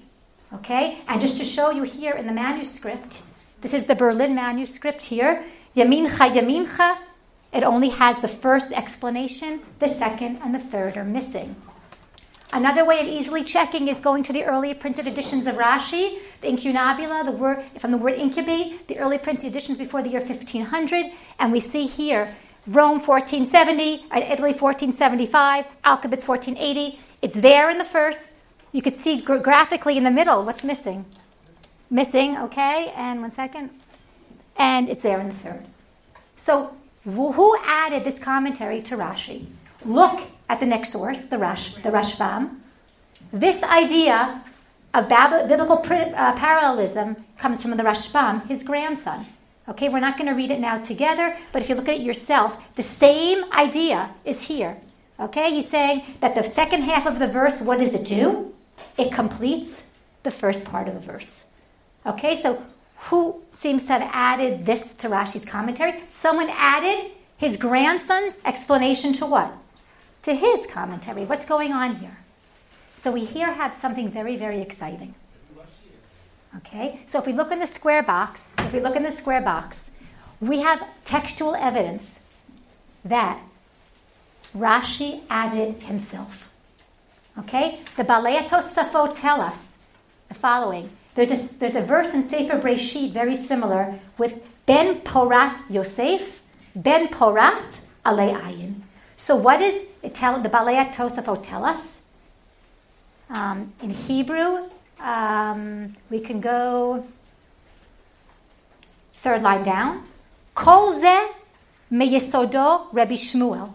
[0.54, 0.96] Okay?
[1.06, 3.20] And just to show you here in the manuscript,
[3.60, 5.44] this is the Berlin manuscript here.
[5.76, 6.96] Yamincha, Yamincha.
[7.52, 11.56] It only has the first explanation, the second and the third are missing.
[12.52, 16.48] Another way of easily checking is going to the early printed editions of Rashi, the
[16.48, 21.12] incunabula, the word from the word incubate, the early printed editions before the year 1500,
[21.38, 22.34] and we see here
[22.66, 26.98] Rome 1470, uh, Italy 1475, Alkabitz 1480.
[27.22, 28.34] It's there in the first.
[28.72, 31.04] You could see graphically in the middle what's missing.
[31.88, 33.70] Missing, okay, and one second.
[34.56, 35.66] And it's there in the third.
[36.36, 39.46] So who added this commentary to Rashi?
[39.84, 40.20] Look
[40.50, 42.58] at the next source, the, Rash, the Rashbam.
[43.32, 44.42] This idea
[44.92, 49.24] of biblical uh, parallelism comes from the Rashbam, his grandson.
[49.68, 52.00] Okay, we're not going to read it now together, but if you look at it
[52.00, 54.76] yourself, the same idea is here.
[55.20, 58.52] Okay, he's saying that the second half of the verse, what does it do?
[58.98, 59.88] It completes
[60.24, 61.52] the first part of the verse.
[62.04, 62.60] Okay, so
[62.96, 66.02] who seems to have added this to Rashi's commentary?
[66.08, 69.52] Someone added his grandson's explanation to what?
[70.22, 71.24] To his commentary.
[71.24, 72.18] What's going on here?
[72.96, 75.14] So we here have something very, very exciting.
[76.58, 79.40] Okay, so if we look in the square box, if we look in the square
[79.40, 79.92] box,
[80.40, 82.20] we have textual evidence
[83.04, 83.40] that
[84.54, 86.52] Rashi added himself.
[87.38, 89.78] Okay, the Balei Tosafot tell us
[90.28, 90.90] the following.
[91.14, 96.42] There's a, there's a verse in Sefer Breshit very similar with Ben Porat Yosef,
[96.74, 98.79] Ben Porat Alei Ayin.
[99.20, 99.74] So what does
[100.14, 102.04] tell, the Balei Tosafot tell us?
[103.28, 104.66] Um, in Hebrew,
[104.98, 107.04] um, we can go
[109.16, 110.04] third line down.
[110.54, 111.28] Kol ze
[111.92, 113.70] meyesodo Rabbi Shmuel.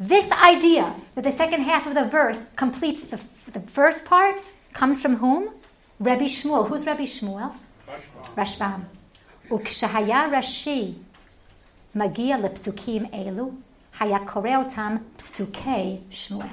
[0.00, 3.20] This idea that the second half of the verse completes the,
[3.52, 4.36] the first part
[4.72, 5.50] comes from whom?
[6.00, 6.66] Rabbi Shmuel.
[6.66, 7.52] Who's Rabbi Shmuel?
[7.86, 8.34] Rashbam.
[8.36, 8.84] Rashbam.
[9.50, 10.94] Ukshahaya Rashi.
[11.92, 13.54] Magia lepsukim elu.
[13.98, 16.48] Hayakoreotam psukei Shmuel.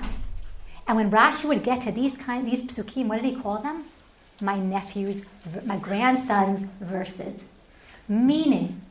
[0.87, 3.85] And when Rashi would get to these kind, these psukim, what did he call them?
[4.41, 5.25] My nephew's,
[5.65, 7.43] my grandson's verses.
[8.07, 8.81] Meaning,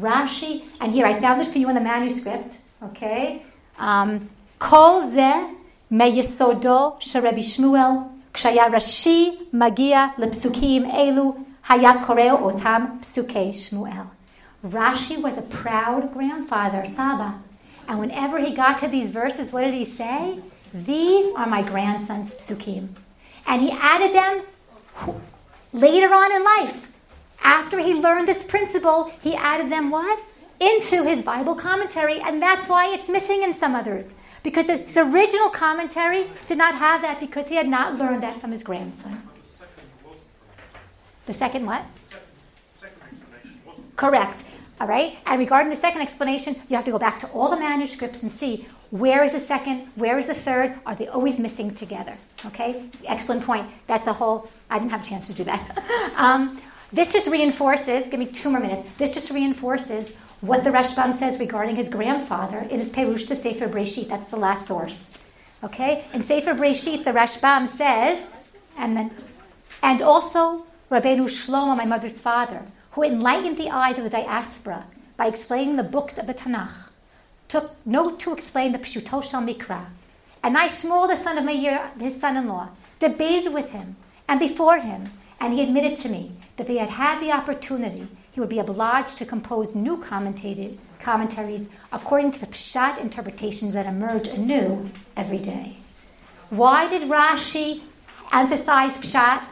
[0.00, 3.42] Rashi, and here I found it for you in the manuscript, okay?
[3.78, 5.54] Um, Kol ze
[5.92, 14.08] meyesodo sherebi Shmuel, kshaya Rashi magia lepsukim elu, hayakoreo otam psukei Shmuel.
[14.64, 17.38] Rashi was a proud grandfather, Saba.
[17.88, 20.40] And whenever he got to these verses, what did he say?
[20.72, 22.88] These are my grandson's psukim.
[23.46, 24.42] And he added them
[25.72, 26.96] later on in life.
[27.42, 30.18] After he learned this principle, he added them what?
[30.60, 34.14] into his Bible commentary, and that's why it's missing in some others.
[34.42, 38.52] Because his original commentary did not have that because he had not learned that from
[38.52, 39.22] his grandson.
[41.26, 41.84] The second what?
[43.96, 44.44] Correct.
[44.80, 45.16] All right?
[45.26, 48.30] And regarding the second explanation, you have to go back to all the manuscripts and
[48.30, 52.16] see where is the second, where is the third, are they always missing together?
[52.46, 52.84] Okay?
[53.06, 53.66] Excellent point.
[53.86, 56.12] That's a whole, I didn't have a chance to do that.
[56.16, 56.60] um,
[56.92, 61.40] this just reinforces, give me two more minutes, this just reinforces what the Rashbam says
[61.40, 64.08] regarding his grandfather in his Perush to Sefer Breshit.
[64.08, 65.14] That's the last source.
[65.64, 66.04] Okay?
[66.12, 68.30] In Sefer Breshit, the Rashbam says,
[68.76, 69.10] and then,
[69.82, 72.62] and also Rabbeinu Shlomo, my mother's father,
[72.94, 74.84] who enlightened the eyes of the diaspora
[75.16, 76.90] by explaining the books of the Tanakh,
[77.48, 79.86] took note to explain the Pshuto Shel Mikra.
[80.42, 82.68] And I, Shmuel, the son of Meir, his son-in-law,
[83.00, 83.96] debated with him
[84.28, 88.06] and before him, and he admitted to me that if he had had the opportunity,
[88.32, 94.28] he would be obliged to compose new commentaries according to the Pshat interpretations that emerge
[94.28, 95.76] anew every day.
[96.50, 97.82] Why did Rashi
[98.32, 99.42] emphasize Pshat?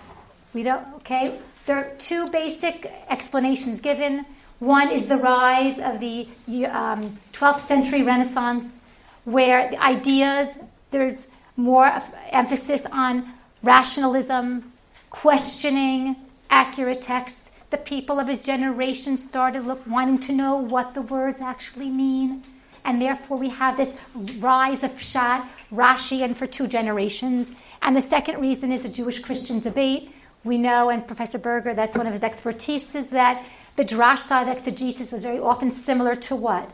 [0.54, 1.38] We don't, okay?
[1.64, 4.26] There are two basic explanations given.
[4.58, 6.26] One is the rise of the
[6.66, 8.78] um, 12th century Renaissance,
[9.24, 10.48] where the ideas,
[10.90, 13.32] there's more emphasis on
[13.62, 14.72] rationalism,
[15.10, 16.16] questioning
[16.50, 17.52] accurate texts.
[17.70, 22.42] The people of his generation started look, wanting to know what the words actually mean.
[22.84, 23.96] And therefore, we have this
[24.38, 27.52] rise of Pshat, Rashi, and for two generations.
[27.80, 30.11] And the second reason is a Jewish Christian debate
[30.44, 33.44] we know, and Professor Berger, that's one of his expertise, is that
[33.76, 36.70] the Drash side exegesis was very often similar to what?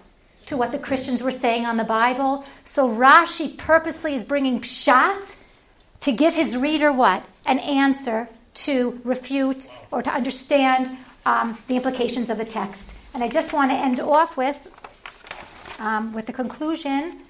[0.47, 2.45] To what the Christians were saying on the Bible.
[2.65, 5.45] So Rashi purposely is bringing pshat
[6.01, 7.25] to give his reader what?
[7.47, 12.95] An answer to refute or to understand um, the implications of the text.
[13.15, 14.59] And I just want to end off with,
[15.79, 17.21] um, with the conclusion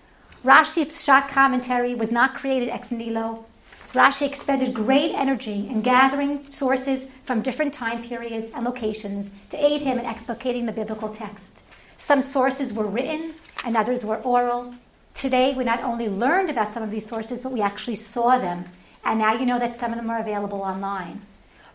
[0.45, 3.45] Rashi's Pshat commentary was not created ex nihilo.
[3.93, 9.81] Rashi expended great energy in gathering sources from different time periods and locations to aid
[9.81, 11.63] him in explicating the biblical text.
[11.97, 13.35] Some sources were written
[13.65, 14.75] and others were oral.
[15.15, 18.67] Today, we not only learned about some of these sources, but we actually saw them.
[19.05, 21.23] And now you know that some of them are available online.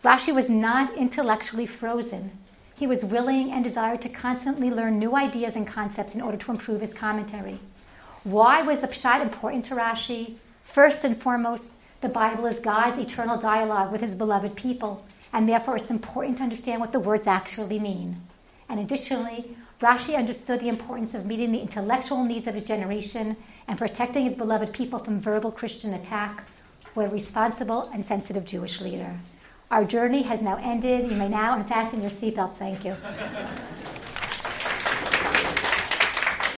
[0.03, 2.31] Rashi was not intellectually frozen.
[2.75, 6.51] He was willing and desired to constantly learn new ideas and concepts in order to
[6.51, 7.59] improve his commentary.
[8.23, 10.35] Why was the Pshat important to Rashi?
[10.63, 11.71] First and foremost,
[12.03, 16.43] the Bible is God's eternal dialogue with his beloved people, and therefore it's important to
[16.43, 18.21] understand what the words actually mean.
[18.67, 23.37] And additionally, Rashi understood the importance of meeting the intellectual needs of his generation
[23.69, 26.43] and protecting his beloved people from verbal Christian attack
[26.93, 29.17] with a responsible and sensitive Jewish leader.
[29.71, 31.09] Our journey has now ended.
[31.09, 32.55] You may now unfasten your seatbelt.
[32.55, 32.97] Thank you.